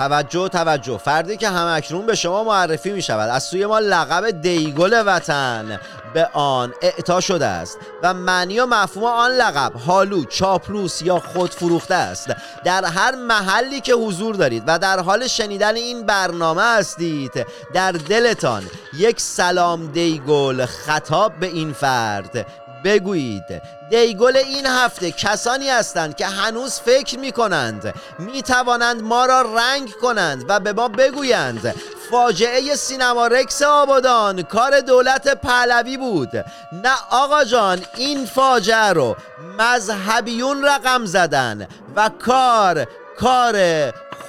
توجه 0.00 0.48
توجه. 0.48 0.98
فردی 0.98 1.36
که 1.36 1.48
همکنون 1.48 2.06
به 2.06 2.14
شما 2.14 2.44
معرفی 2.44 2.92
می 2.92 3.02
شود 3.02 3.28
از 3.28 3.44
سوی 3.44 3.66
ما 3.66 3.78
لقب 3.78 4.30
دیگل 4.30 5.02
وطن 5.06 5.80
به 6.14 6.28
آن 6.32 6.72
اعطا 6.82 7.20
شده 7.20 7.46
است. 7.46 7.78
و 8.02 8.14
معنی 8.14 8.60
و 8.60 8.66
مفهوم 8.66 9.04
آن 9.04 9.30
لقب 9.30 9.72
حالو 9.86 10.24
چاپلوس 10.24 11.02
یا 11.02 11.18
خودفروخته 11.18 11.94
است. 11.94 12.34
در 12.64 12.84
هر 12.84 13.14
محلی 13.14 13.80
که 13.80 13.94
حضور 13.94 14.34
دارید 14.34 14.62
و 14.66 14.78
در 14.78 15.00
حال 15.00 15.26
شنیدن 15.26 15.76
این 15.76 16.06
برنامه 16.06 16.62
هستید 16.62 17.46
در 17.74 17.92
دلتان 17.92 18.62
یک 18.98 19.20
سلام 19.20 19.86
دیگل 19.86 20.66
خطاب 20.66 21.32
به 21.40 21.46
این 21.46 21.72
فرد. 21.72 22.46
بگویید 22.84 23.79
دیگل 23.90 24.36
این 24.36 24.66
هفته 24.66 25.10
کسانی 25.10 25.70
هستند 25.70 26.16
که 26.16 26.26
هنوز 26.26 26.80
فکر 26.80 27.18
می 27.18 27.32
کنند 27.32 27.94
می 28.18 28.42
توانند 28.42 29.02
ما 29.02 29.26
را 29.26 29.42
رنگ 29.42 29.90
کنند 30.02 30.44
و 30.48 30.60
به 30.60 30.72
ما 30.72 30.88
بگویند. 30.88 31.74
فاجعه 32.10 32.74
سینما 32.74 33.26
رکس 33.26 33.62
آبادان 33.62 34.42
کار 34.42 34.80
دولت 34.80 35.40
پهلوی 35.40 35.96
بود. 35.96 36.30
نه 36.72 36.92
آقا 37.10 37.44
جان 37.44 37.82
این 37.96 38.26
فاجعه 38.26 38.92
رو 38.92 39.16
مذهبیون 39.58 40.64
رقم 40.64 41.04
زدن 41.04 41.68
و 41.96 42.10
کار 42.18 42.86
کار 43.18 43.56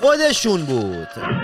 خودشون 0.01 0.65
بود. 0.65 1.40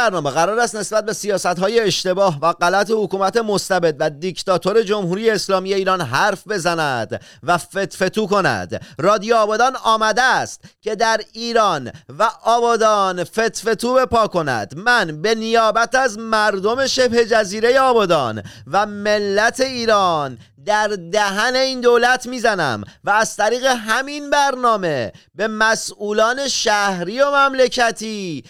برنامه 0.00 0.30
قرار 0.30 0.60
است 0.60 0.76
نسبت 0.76 1.04
به 1.04 1.12
سیاست 1.12 1.46
های 1.46 1.80
اشتباه 1.80 2.38
و 2.42 2.52
غلط 2.52 2.90
حکومت 2.90 3.36
مستبد 3.36 3.96
و 3.98 4.10
دیکتاتور 4.10 4.82
جمهوری 4.82 5.30
اسلامی 5.30 5.74
ایران 5.74 6.00
حرف 6.00 6.48
بزند 6.48 7.20
و 7.42 7.58
فتفتو 7.58 8.26
کند. 8.26 8.86
رادیو 8.98 9.36
آبادان 9.36 9.76
آمده 9.76 10.22
است 10.22 10.64
که 10.82 10.94
در 10.94 11.20
ایران 11.32 11.92
و 12.18 12.30
آبادان 12.44 13.24
فتفتو 13.24 13.94
بپا 13.94 14.26
کند. 14.26 14.78
من 14.78 15.22
به 15.22 15.34
نیابت 15.34 15.94
از 15.94 16.18
مردم 16.18 16.86
شبه 16.86 17.26
جزیره 17.26 17.80
آبادان 17.80 18.42
و 18.72 18.86
ملت 18.86 19.60
ایران 19.60 20.38
در 20.66 20.88
دهن 21.12 21.56
این 21.56 21.80
دولت 21.80 22.26
می‌زنم 22.26 22.84
و 23.04 23.10
از 23.10 23.36
طریق 23.36 23.64
همین 23.64 24.30
برنامه 24.30 25.12
به 25.34 25.48
مسئولان 25.48 26.48
شهری 26.48 27.20
و 27.20 27.30
مملکتی 27.30 28.44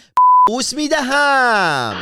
بوس 0.47 0.73
می‌دهم. 0.73 1.95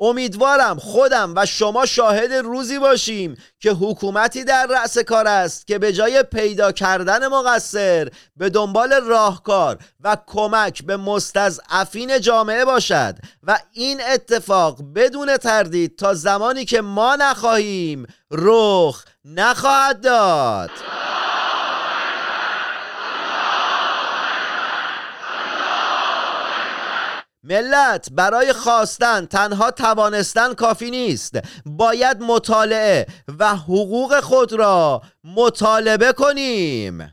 امیدوارم 0.00 0.78
خودم 0.78 1.32
و 1.36 1.46
شما 1.46 1.86
شاهد 1.86 2.32
روزی 2.32 2.78
باشیم 2.78 3.36
که 3.60 3.70
حکومتی 3.70 4.44
در 4.44 4.66
رأس 4.66 4.98
کار 4.98 5.26
است 5.26 5.66
که 5.66 5.78
به 5.78 5.92
جای 5.92 6.22
پیدا 6.22 6.72
کردن 6.72 7.28
مقصر 7.28 8.08
به 8.36 8.50
دنبال 8.50 8.92
راهکار 8.92 9.78
و 10.00 10.16
کمک 10.26 10.82
به 10.82 10.96
مستضعفین 10.96 12.20
جامعه 12.20 12.64
باشد 12.64 13.14
و 13.42 13.58
این 13.72 14.00
اتفاق 14.12 14.78
بدون 14.94 15.36
تردید 15.36 15.96
تا 15.96 16.14
زمانی 16.14 16.64
که 16.64 16.80
ما 16.80 17.16
نخواهیم 17.16 18.06
رخ 18.30 19.04
نخواهد 19.24 20.00
داد. 20.00 20.70
ملت 27.48 28.08
برای 28.12 28.52
خواستن 28.52 29.26
تنها 29.26 29.70
توانستن 29.70 30.54
کافی 30.54 30.90
نیست. 30.90 31.34
باید 31.66 32.20
مطالعه 32.20 33.06
و 33.38 33.56
حقوق 33.56 34.20
خود 34.20 34.52
را 34.52 35.02
مطالبه 35.36 36.12
کنیم. 36.12 37.12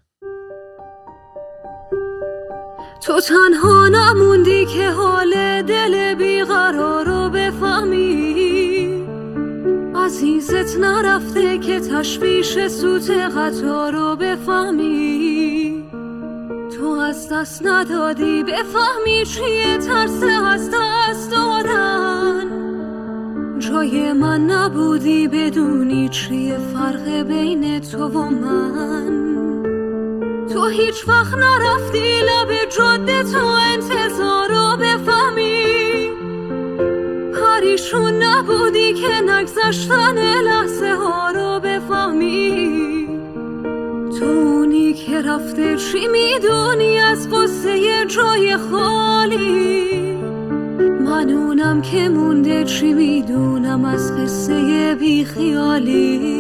تو 3.01 3.19
تنها 3.21 3.87
نموندی 3.87 4.65
که 4.65 4.89
حال 4.89 5.61
دل 5.61 6.15
بیقرار 6.15 7.05
رو 7.05 7.29
بفهمی. 7.29 8.53
عزیزت 9.95 10.77
نرفته 10.77 11.57
که 11.57 11.79
تشویش 11.79 12.67
سوت 12.67 13.09
قطار 13.09 13.93
رو 13.93 14.15
بفهمی. 14.15 15.62
تو 16.83 16.89
از 16.89 17.29
دست 17.29 17.65
ندادی؟ 17.65 18.43
بفهمی 18.43 19.25
چیه 19.25 19.77
ترس 19.77 20.23
از 20.23 20.69
دست 20.73 21.31
دادن؟ 21.31 22.49
جای 23.59 24.13
من 24.13 24.45
نبودی 24.45 25.27
بدونی 25.27 26.09
چیه 26.09 26.57
فرق 26.57 27.21
بین 27.21 27.79
تو 27.79 28.07
و 28.07 28.29
من؟ 28.29 29.23
تو 30.53 30.67
هیچ 30.67 31.07
وقت 31.07 31.33
نرفتی 31.33 32.21
لب 32.21 32.69
جاده 32.77 33.23
تو 33.23 33.45
انتظار 33.73 34.49
رو 34.49 34.77
بفهمی؟ 34.77 36.09
پریشون 37.33 38.23
نبودی 38.23 38.93
که 38.93 39.21
نگذشتن 39.21 40.41
لحظه 40.41 40.93
ها 40.93 41.31
رو 41.31 41.52
رفته 45.25 45.77
چی 45.77 46.07
می‌دونی 46.07 46.99
از 46.99 47.29
قصه 47.29 48.05
جای 48.05 48.57
خالی؟ 48.57 50.13
من 51.01 51.29
اونم 51.29 51.81
که 51.81 52.09
مونده 52.09 52.63
چی 52.63 52.93
می‌دونم 52.93 53.85
از 53.85 54.17
قصه 54.17 54.95
بیخیالی؟ 54.95 56.33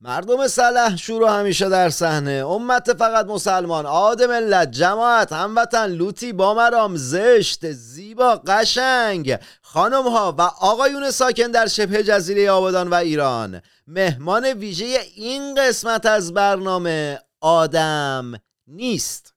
مردم 0.00 0.46
سلح 0.46 0.96
شور 0.96 1.40
همیشه 1.40 1.68
در 1.68 1.88
صحنه. 1.88 2.44
امت 2.46 2.92
فقط 2.92 3.26
مسلمان 3.26 3.86
عاد 3.86 4.22
ملت 4.22 4.70
جماعت 4.70 5.32
هموطن 5.32 5.86
لوتی 5.86 6.32
بامرام 6.32 6.96
زشت 6.96 7.70
زیبا 7.70 8.40
قشنگ. 8.46 9.38
خانم 9.72 10.08
ها 10.08 10.34
و 10.38 10.42
آقایون 10.42 11.10
ساکن 11.10 11.46
در 11.50 11.66
شبه 11.66 12.02
جزیره 12.02 12.50
آبادان 12.50 12.88
و 12.88 12.94
ایران 12.94 13.62
مهمان 13.86 14.44
ویژه 14.44 14.98
این 15.14 15.54
قسمت 15.54 16.06
از 16.06 16.34
برنامه 16.34 17.18
آدم 17.40 18.34
نیست. 18.66 19.31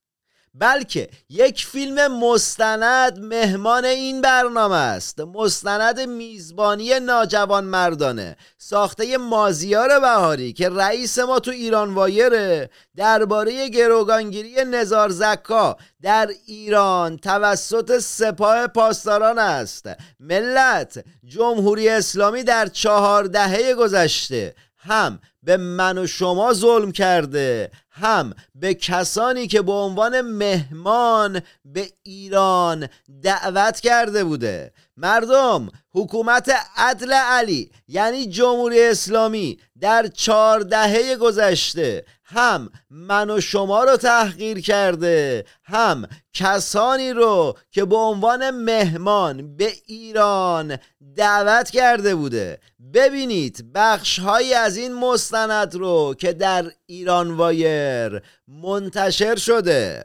بلکه 0.58 1.08
یک 1.28 1.66
فیلم 1.66 2.18
مستند 2.18 3.18
مهمان 3.18 3.84
این 3.84 4.20
برنامه 4.20 4.76
است. 4.76 5.20
مستند 5.20 6.00
میزبانی 6.00 7.00
ناجوان 7.00 7.64
مردانه. 7.64 8.36
ساخته 8.58 9.18
مازیار 9.18 10.00
بهاری 10.00 10.52
که 10.52 10.68
رئیس 10.68 11.18
ما 11.18 11.38
تو 11.40 11.50
ایران 11.50 11.94
وایره. 11.94 12.70
درباره 12.96 13.68
گروگانگیری 13.68 14.64
نزار 14.64 15.08
زکا 15.08 15.76
در 16.02 16.30
ایران 16.46 17.16
توسط 17.16 17.98
سپاه 17.98 18.66
پاسداران 18.66 19.38
است. 19.38 19.90
ملت 20.20 21.04
جمهوری 21.24 21.88
اسلامی 21.88 22.42
در 22.42 22.66
چهار 22.66 23.24
دهه 23.24 23.74
گذشته. 23.74 24.54
هم 24.76 25.18
به 25.42 25.56
من 25.56 25.98
و 25.98 26.06
شما 26.06 26.52
ظلم 26.52 26.92
کرده. 26.92 27.70
هم 27.96 28.34
به 28.54 28.74
کسانی 28.74 29.46
که 29.46 29.62
به 29.62 29.72
عنوان 29.72 30.20
مهمان 30.20 31.42
به 31.64 31.92
ایران 32.02 32.88
دعوت 33.22 33.80
کرده 33.80 34.24
بوده. 34.24 34.72
مردم 34.96 35.68
حکومت 35.92 36.52
عدل 36.76 37.12
علی 37.12 37.70
یعنی 37.88 38.26
جمهوری 38.26 38.82
اسلامی 38.82 39.58
در 39.80 40.06
چهار 40.06 40.60
دهه 40.60 41.16
گذشته. 41.16 42.04
هم 42.24 42.70
من 42.90 43.30
و 43.30 43.40
شما 43.40 43.84
رو 43.84 43.96
تحقیر 43.96 44.60
کرده 44.60 45.44
هم 45.64 46.08
کسانی 46.32 47.12
رو 47.12 47.56
که 47.70 47.84
به 47.84 47.96
عنوان 47.96 48.50
مهمان 48.50 49.56
به 49.56 49.72
ایران 49.86 50.78
دعوت 51.16 51.70
کرده 51.70 52.14
بوده. 52.14 52.58
ببینید 52.94 53.72
بخش 53.74 54.18
هایی 54.18 54.54
از 54.54 54.76
این 54.76 54.94
مستند 54.94 55.74
رو 55.74 56.14
که 56.18 56.32
در 56.32 56.70
ایران 56.86 57.30
وایر 57.30 58.22
منتشر 58.48 59.36
شده. 59.36 60.04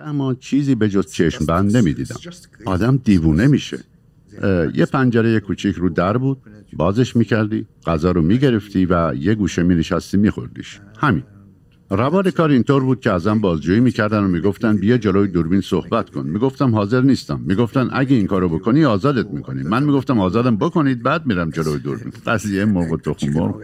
اما 0.00 0.34
چیزی 0.34 0.74
به 0.74 0.88
جز 0.88 1.12
چشم 1.12 1.46
بند 1.46 1.76
نمی‌دیدم. 1.76 2.16
آدم 2.64 2.96
دیوونه 2.96 3.46
میشه. 3.46 3.78
یه 4.74 4.86
پنجره 4.92 5.40
کوچیک 5.40 5.76
رو 5.76 5.88
در 5.88 6.18
بود. 6.18 6.38
بازش 6.72 7.16
می‌کردی 7.16 7.66
غذا 7.86 8.10
رو 8.10 8.22
می‌گرفتی 8.22 8.86
و 8.86 9.14
یه 9.18 9.34
گوشه 9.34 9.62
مینشستی 9.62 10.16
میخوردیش. 10.16 10.80
همین. 10.98 11.22
روال 11.90 12.30
کار 12.30 12.50
اینطور 12.50 12.82
بود 12.84 13.00
که 13.00 13.12
ازم 13.12 13.40
بازجویی 13.40 13.80
می‌کردن 13.80 14.24
و 14.24 14.28
می‌گفتن 14.28 14.76
بیا 14.76 14.98
جلوی 14.98 15.28
دوربین 15.28 15.60
صحبت 15.60 16.10
کن. 16.10 16.26
می‌گفتم 16.26 16.74
حاضر 16.74 17.00
نیستم. 17.00 17.40
می‌گفتن 17.46 17.88
اگه 17.92 18.16
این 18.16 18.26
کارو 18.26 18.48
بکنی 18.48 18.84
آزادت 18.84 19.26
می‌کنیم. 19.30 19.68
من 19.68 19.82
می‌گفتم 19.82 20.20
آزادم 20.20 20.56
بکنید 20.56 21.02
بعد 21.02 21.26
میرم 21.26 21.50
جلوی 21.50 21.78
دوربین. 21.78 22.12
قضیه 22.26 22.64
مرغ 22.64 23.00
تخم 23.00 23.30
مرغ. 23.30 23.62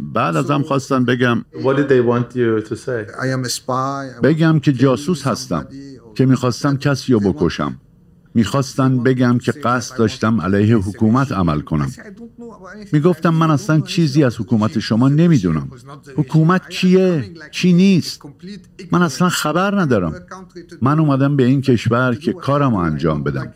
بعد 0.00 0.36
ازم 0.36 0.62
خواستن 0.62 1.04
بگم 1.04 1.44
بگم 4.22 4.58
که 4.58 4.72
جاسوس 4.72 5.26
هستم 5.26 5.66
که 6.14 6.26
می‌خواستم 6.26 6.76
کسی 6.76 7.12
رو 7.12 7.20
بکشم. 7.20 7.80
می‌خواستن 8.36 9.02
بگم 9.02 9.38
که 9.38 9.52
قصد 9.52 9.96
داشتم 9.96 10.40
علیه 10.40 10.76
حکومت 10.76 11.32
عمل 11.32 11.60
کنم. 11.60 11.90
می‌گفتم 12.92 13.34
من 13.34 13.50
اصلا 13.50 13.80
چیزی 13.80 14.24
از 14.24 14.40
حکومت 14.40 14.78
شما 14.78 15.08
نمی‌دونم. 15.08 15.68
حکومت 16.16 16.68
کیه؟ 16.68 17.30
چی 17.50 17.72
نیست؟ 17.72 18.22
من 18.92 19.02
اصلا 19.02 19.28
خبر 19.28 19.80
ندارم. 19.80 20.14
من 20.82 20.98
اومدم 20.98 21.36
به 21.36 21.44
این 21.44 21.60
کشور 21.60 22.14
که 22.14 22.32
کارم 22.32 22.74
انجام 22.74 23.22
بدم. 23.22 23.52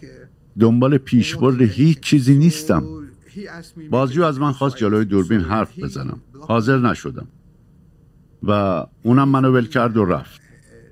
دنبال 0.60 0.98
پیشبرد 0.98 1.62
هیچ 1.62 2.00
چیزی 2.00 2.34
نیستم. 2.34 2.82
بازجو 3.90 4.24
از 4.24 4.40
من 4.40 4.52
خواست 4.52 4.76
جلوی 4.76 5.04
دوربین 5.04 5.40
حرف 5.40 5.78
بزنم. 5.78 6.20
حاضر 6.40 6.78
نشدم. 6.78 7.28
و 8.42 8.50
اونم 9.02 9.28
منو 9.28 9.52
ول 9.52 9.66
کرد 9.66 9.96
و 9.96 10.04
رفت. 10.04 10.40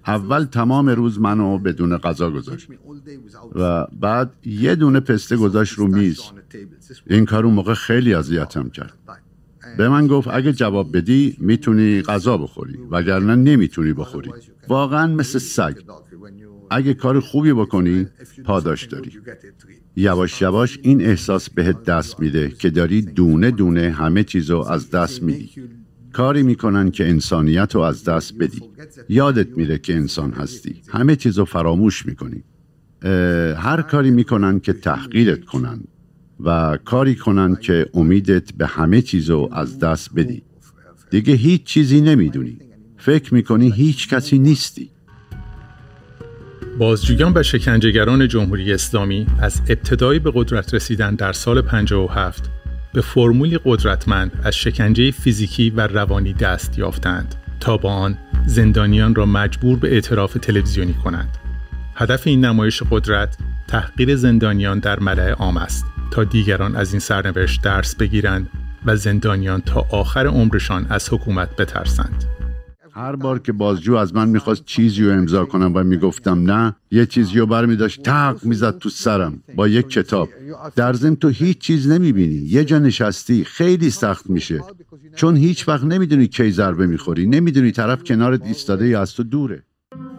اول 0.08 0.44
تمام 0.44 0.88
روز 0.88 1.20
منو 1.20 1.58
بدون 1.58 1.96
غذا 1.96 2.30
گذاشت. 2.30 2.68
و 3.54 3.86
بعد 4.00 4.30
یه 4.44 4.74
دونه 4.74 5.00
پسته 5.00 5.36
گذاشت 5.36 5.72
رو 5.72 5.86
میز. 5.86 6.20
این 7.06 7.24
کار 7.24 7.44
اون 7.44 7.54
موقع 7.54 7.74
خیلی 7.74 8.14
اذیتم 8.14 8.68
کرد. 8.68 8.92
به 9.78 9.88
من 9.88 10.06
گفت 10.06 10.28
اگه 10.32 10.52
جواب 10.52 10.96
بدی 10.96 11.36
می‌تونی 11.40 12.02
غذا 12.02 12.36
بخوری 12.36 12.78
وگرنه 12.90 13.36
نمی‌تونی 13.36 13.92
بخوری. 13.92 14.30
واقعا 14.68 15.06
مثل 15.06 15.38
سگ. 15.38 15.74
اگه 16.70 16.94
کار 16.94 17.20
خوبی 17.20 17.52
بکنی 17.52 18.06
پاداش 18.44 18.84
داری. 18.84 19.12
یواش 19.96 20.42
یواش 20.42 20.78
این 20.82 21.02
احساس 21.02 21.50
بهت 21.50 21.84
دست 21.84 22.20
میده 22.20 22.48
که 22.48 22.70
داری 22.70 23.02
دونه 23.02 23.50
دونه 23.50 23.90
همه 23.90 24.24
چیزو 24.24 24.58
از 24.58 24.90
دست 24.90 25.22
میدی. 25.22 25.50
کاری 26.12 26.42
می‌کنن 26.42 26.90
که 26.90 27.08
انسانیت 27.08 27.74
رو 27.74 27.80
از 27.80 28.04
دست 28.04 28.38
بدی. 28.38 28.60
یادت 29.08 29.48
میره 29.56 29.78
که 29.78 29.94
انسان 29.94 30.32
هستی. 30.32 30.82
همه 30.88 31.16
چیز 31.16 31.38
رو 31.38 31.44
فراموش 31.44 32.06
می‌کنی. 32.06 32.42
هر 33.56 33.82
کاری 33.82 34.10
می‌کنن 34.10 34.60
که 34.60 34.72
تحقیرت 34.72 35.44
کنن 35.44 35.80
و 36.40 36.78
کاری 36.84 37.14
کنن 37.14 37.56
که 37.56 37.86
امیدت 37.94 38.52
به 38.52 38.66
همه 38.66 39.02
چیز 39.02 39.30
رو 39.30 39.48
از 39.52 39.78
دست 39.78 40.14
بدی. 40.14 40.42
دیگه 41.10 41.34
هیچ 41.34 41.64
چیزی 41.64 42.00
نمی‌دونی. 42.00 42.58
فکر 42.96 43.34
می‌کنی 43.34 43.70
هیچ 43.70 44.08
کسی 44.08 44.38
نیستی. 44.38 44.90
بازجویان 46.78 47.32
و 47.36 47.42
شکنجهگران 47.42 48.28
جمهوری 48.28 48.72
اسلامی 48.72 49.26
از 49.40 49.60
ابتدای 49.68 50.18
به 50.18 50.32
قدرت 50.34 50.74
رسیدن 50.74 51.14
در 51.14 51.32
سال 51.32 51.62
57 51.62 52.50
به 52.92 53.00
فرمولی 53.00 53.58
قدرتمند 53.64 54.40
از 54.44 54.56
شکنجه 54.56 55.10
فیزیکی 55.10 55.70
و 55.70 55.80
روانی 55.80 56.32
دست 56.32 56.78
یافتند 56.78 57.34
تا 57.60 57.76
با 57.76 57.92
آن 57.92 58.18
زندانیان 58.46 59.14
را 59.14 59.26
مجبور 59.26 59.78
به 59.78 59.92
اعتراف 59.92 60.36
تلویزیونی 60.42 60.94
کنند. 60.94 61.38
هدف 61.94 62.26
این 62.26 62.44
نمایش 62.44 62.82
قدرت 62.90 63.36
تحقیر 63.68 64.16
زندانیان 64.16 64.78
در 64.78 65.00
ملع 65.00 65.30
عام 65.30 65.56
است 65.56 65.86
تا 66.10 66.24
دیگران 66.24 66.76
از 66.76 66.92
این 66.92 67.00
سرنوشت 67.00 67.62
درس 67.62 67.94
بگیرند 67.96 68.48
و 68.86 68.96
زندانیان 68.96 69.60
تا 69.60 69.86
آخر 69.90 70.26
عمرشان 70.26 70.86
از 70.90 71.12
حکومت 71.12 71.56
بترسند. 71.56 72.24
هر 72.98 73.16
بار 73.16 73.38
که 73.38 73.52
بازجو 73.52 73.94
از 73.94 74.14
من 74.14 74.28
می‌خواست 74.28 74.64
چیزی 74.64 75.04
رو 75.04 75.12
امضا 75.12 75.44
کنم 75.44 75.72
و 75.74 75.82
می‌گفتم 75.82 76.50
نه 76.50 76.76
یه 76.90 77.06
چیزی 77.06 77.38
رو 77.38 77.46
برمی 77.46 77.76
داشت 77.76 78.02
تق 78.02 78.44
می‌زد 78.44 78.78
تو 78.78 78.88
سرم 78.88 79.42
با 79.54 79.68
یک 79.68 79.88
کتاب. 79.88 80.28
در 80.76 80.92
ضمن 80.92 81.16
تو 81.16 81.28
هیچ 81.28 81.58
چیز 81.58 81.90
نمی‌بینی 81.90 82.34
یه 82.34 82.64
جا 82.64 82.78
نشستی 82.78 83.44
خیلی 83.44 83.90
سخت 83.90 84.30
میشه. 84.30 84.60
چون 85.16 85.36
هیچ 85.36 85.68
وقت 85.68 85.84
نمی‌دونی 85.84 86.26
کی 86.26 86.50
ضربه 86.50 86.86
می‌خوری 86.86 87.26
نمی‌دونی 87.26 87.72
طرف 87.72 88.04
کنارت 88.04 88.46
ایستاده 88.46 88.88
یا 88.88 89.00
از 89.00 89.14
تو 89.14 89.22
دوره. 89.22 89.62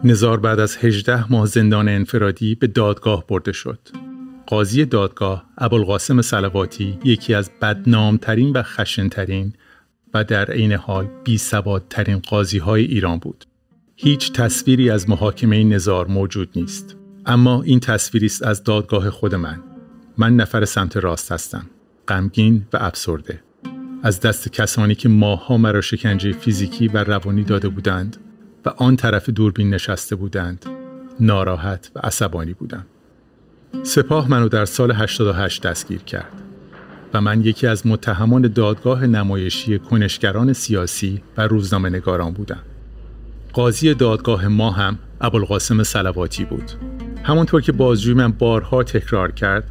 نزار 0.04 0.40
بعد 0.40 0.60
از 0.60 0.76
18 0.76 1.32
ماه 1.32 1.46
زندان 1.46 1.88
انفرادی 1.88 2.54
به 2.54 2.66
دادگاه 2.66 3.24
برده 3.28 3.52
شد. 3.52 3.78
قاضی 4.46 4.84
دادگاه 4.84 5.44
ابوالقاسم 5.58 6.22
سلواتی 6.22 6.98
یکی 7.04 7.34
از 7.34 7.50
بدنامترین 7.62 8.52
و 8.52 8.62
خشنترین 8.62 9.52
و 10.14 10.24
در 10.24 10.50
عین 10.50 10.72
حال 10.72 11.08
بی 11.24 11.40
ترین 11.90 12.18
قاضی 12.18 12.58
های 12.58 12.84
ایران 12.84 13.18
بود. 13.18 13.44
هیچ 13.96 14.32
تصویری 14.32 14.90
از 14.90 15.10
محاکمه 15.10 15.64
نظار 15.64 16.06
موجود 16.06 16.50
نیست. 16.56 16.96
اما 17.26 17.62
این 17.62 17.80
تصویری 17.80 18.26
است 18.26 18.42
از 18.42 18.64
دادگاه 18.64 19.10
خود 19.10 19.34
من. 19.34 19.62
من 20.18 20.36
نفر 20.36 20.64
سمت 20.64 20.96
راست 20.96 21.32
هستم. 21.32 21.66
غمگین 22.08 22.66
و 22.72 22.76
افسرده. 22.76 23.42
از 24.02 24.20
دست 24.20 24.52
کسانی 24.52 24.94
که 24.94 25.08
ماها 25.08 25.56
مرا 25.56 25.80
شکنجه 25.80 26.32
فیزیکی 26.32 26.88
و 26.88 27.04
روانی 27.04 27.44
داده 27.44 27.68
بودند 27.68 28.16
و 28.64 28.68
آن 28.68 28.96
طرف 28.96 29.30
دوربین 29.30 29.74
نشسته 29.74 30.16
بودند. 30.16 30.66
ناراحت 31.20 31.90
و 31.94 31.98
عصبانی 31.98 32.52
بودم. 32.52 32.86
سپاه 33.82 34.30
منو 34.30 34.48
در 34.48 34.64
سال 34.64 34.92
88 34.92 35.62
دستگیر 35.62 36.02
کرد. 36.02 36.49
و 37.14 37.20
من 37.20 37.40
یکی 37.40 37.66
از 37.66 37.86
متهمان 37.86 38.42
دادگاه 38.42 39.06
نمایشی 39.06 39.78
کنشگران 39.78 40.52
سیاسی 40.52 41.22
و 41.36 41.48
روزنامه 41.48 41.88
نگاران 41.88 42.32
بودم. 42.32 42.60
قاضی 43.52 43.94
دادگاه 43.94 44.48
ما 44.48 44.70
هم 44.70 44.98
ابوالقاسم 45.20 45.82
سلواتی 45.82 46.44
بود. 46.44 46.70
همونطور 47.22 47.60
که 47.60 47.72
بازجوی 47.72 48.14
من 48.14 48.32
بارها 48.32 48.82
تکرار 48.82 49.32
کرد، 49.32 49.64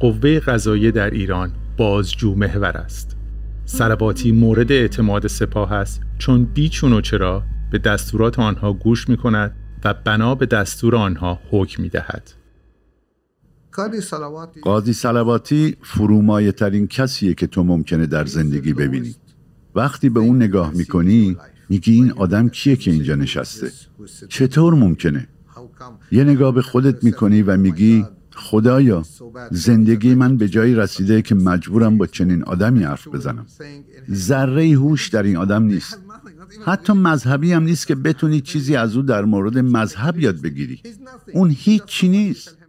قوه 0.00 0.38
قضاییه 0.38 0.90
در 0.90 1.10
ایران 1.10 1.52
بازجو 1.76 2.34
محور 2.34 2.76
است. 2.76 3.16
سلواتی 3.64 4.32
مورد 4.32 4.72
اعتماد 4.72 5.26
سپاه 5.26 5.72
است 5.72 6.02
چون 6.18 6.44
بیچون 6.44 6.92
و 6.92 7.00
چرا 7.00 7.42
به 7.70 7.78
دستورات 7.78 8.38
آنها 8.38 8.72
گوش 8.72 9.08
می 9.08 9.16
کند 9.16 9.56
و 9.84 9.94
بنا 9.94 10.34
به 10.34 10.46
دستور 10.46 10.96
آنها 10.96 11.40
حکم 11.50 11.82
می 11.82 11.88
دهد. 11.88 12.41
قاضی 14.62 14.92
سلواتی 14.92 15.76
فرومایه 15.82 16.52
ترین 16.52 16.86
کسیه 16.86 17.34
که 17.34 17.46
تو 17.46 17.64
ممکنه 17.64 18.06
در 18.06 18.26
زندگی 18.26 18.72
ببینی. 18.72 19.14
وقتی 19.74 20.08
به 20.08 20.20
اون 20.20 20.36
نگاه 20.36 20.70
می‌کنی 20.74 21.36
میگی 21.68 21.92
این 21.92 22.12
آدم 22.12 22.48
کیه 22.48 22.76
که 22.76 22.90
اینجا 22.90 23.14
نشسته؟ 23.14 23.72
چطور 24.28 24.74
ممکنه؟ 24.74 25.28
یه 26.12 26.24
نگاه 26.24 26.54
به 26.54 26.62
خودت 26.62 27.04
می‌کنی 27.04 27.42
و 27.42 27.56
میگی 27.56 28.06
خدایا 28.34 29.02
زندگی 29.50 30.14
من 30.14 30.36
به 30.36 30.48
جایی 30.48 30.74
رسیده 30.74 31.22
که 31.22 31.34
مجبورم 31.34 31.98
با 31.98 32.06
چنین 32.06 32.42
آدمی 32.42 32.84
حرف 32.84 33.08
بزنم. 33.08 33.46
ذره 34.12 34.70
هوش 34.70 35.08
در 35.08 35.22
این 35.22 35.36
آدم 35.36 35.62
نیست. 35.62 35.98
حتی 36.64 36.92
مذهبی 36.92 37.52
هم 37.52 37.62
نیست 37.62 37.86
که 37.86 37.94
بتونی 37.94 38.40
چیزی 38.40 38.76
از 38.76 38.96
او 38.96 39.02
در 39.02 39.24
مورد 39.24 39.58
مذهب 39.58 40.18
یاد 40.18 40.40
بگیری. 40.42 40.82
اون 41.32 41.50
هیچی 41.58 42.08
نیست. 42.08 42.61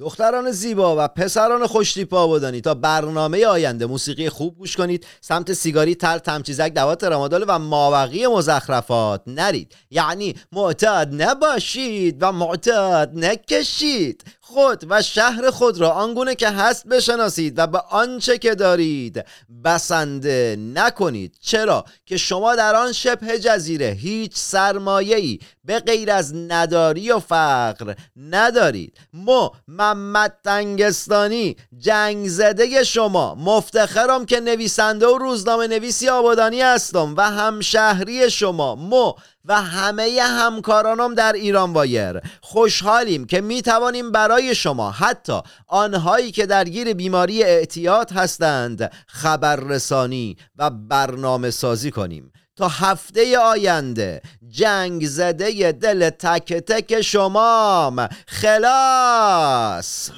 دختران 0.00 0.50
زیبا 0.50 1.04
و 1.04 1.08
پسران 1.08 1.66
خوشتیپ 1.66 2.14
آبادانی 2.14 2.60
تا 2.60 2.74
برنامه 2.74 3.46
آینده. 3.46 3.86
موسیقی 3.86 4.28
خوب 4.28 4.58
گوش 4.58 4.76
کنید. 4.76 5.06
سمت 5.20 5.52
سیگاری 5.52 5.94
تر 5.94 6.18
تمچیزک 6.18 6.74
دوات 6.74 7.04
رمادال 7.04 7.44
و 7.48 7.58
ماوقی 7.58 8.26
مزخرفات 8.26 9.22
نرید. 9.26 9.74
یعنی 9.90 10.34
معتاد 10.52 11.22
نباشید 11.22 12.16
و 12.20 12.32
معتاد 12.32 13.10
نکشید. 13.14 14.24
خود 14.50 14.84
و 14.90 15.02
شهر 15.02 15.50
خود 15.50 15.78
را 15.78 15.90
آنگونه 15.90 16.34
که 16.34 16.48
هست 16.48 16.86
بشناسید 16.86 17.58
و 17.58 17.66
به 17.66 17.78
آنچه 17.78 18.38
که 18.38 18.54
دارید 18.54 19.24
بسنده 19.64 20.56
نکنید. 20.74 21.36
چرا؟ 21.40 21.84
که 22.06 22.16
شما 22.16 22.56
در 22.56 22.76
آن 22.76 22.92
شبه 22.92 23.38
جزیره 23.38 23.86
هیچ 23.86 24.32
سرمایه‌ای 24.34 25.38
به 25.64 25.78
غیر 25.78 26.10
از 26.10 26.34
نداری 26.34 27.10
و 27.10 27.18
فقر 27.18 27.94
ندارید. 28.16 28.96
ما 29.12 29.52
محمد 29.68 30.36
تنگستانی 30.44 31.56
جنگ 31.78 32.28
زده 32.28 32.84
شما 32.84 33.34
مفتخرم 33.34 34.26
که 34.26 34.40
نویسنده 34.40 35.06
و 35.06 35.18
روزنامه 35.18 35.66
نویسی 35.66 36.08
آبادانی 36.08 36.60
هستم 36.60 37.14
و 37.16 37.30
همشهری 37.30 38.30
شما. 38.30 38.74
مو 38.74 39.12
و 39.48 39.62
همه 39.62 40.20
همکارانم 40.22 41.14
در 41.14 41.32
ایران 41.32 41.72
وایر. 41.72 42.20
خوشحالیم 42.42 43.26
که 43.26 43.40
می 43.40 43.62
توانیم 43.62 44.12
برای 44.12 44.54
شما 44.54 44.90
حتی 44.90 45.40
آنهایی 45.66 46.32
که 46.32 46.46
درگیر 46.46 46.94
بیماری 46.94 47.42
اعتیاد 47.42 48.12
هستند 48.12 48.92
خبررسانی 49.06 50.36
و 50.56 50.70
برنامه 50.70 51.50
سازی 51.50 51.90
کنیم. 51.90 52.32
تا 52.56 52.68
هفته 52.68 53.38
آینده 53.38 54.22
جنگ 54.48 55.06
زده 55.06 55.72
دل 55.72 56.10
تک 56.10 56.52
تک 56.52 57.02
شمام. 57.02 58.08
خلاص! 58.26 60.10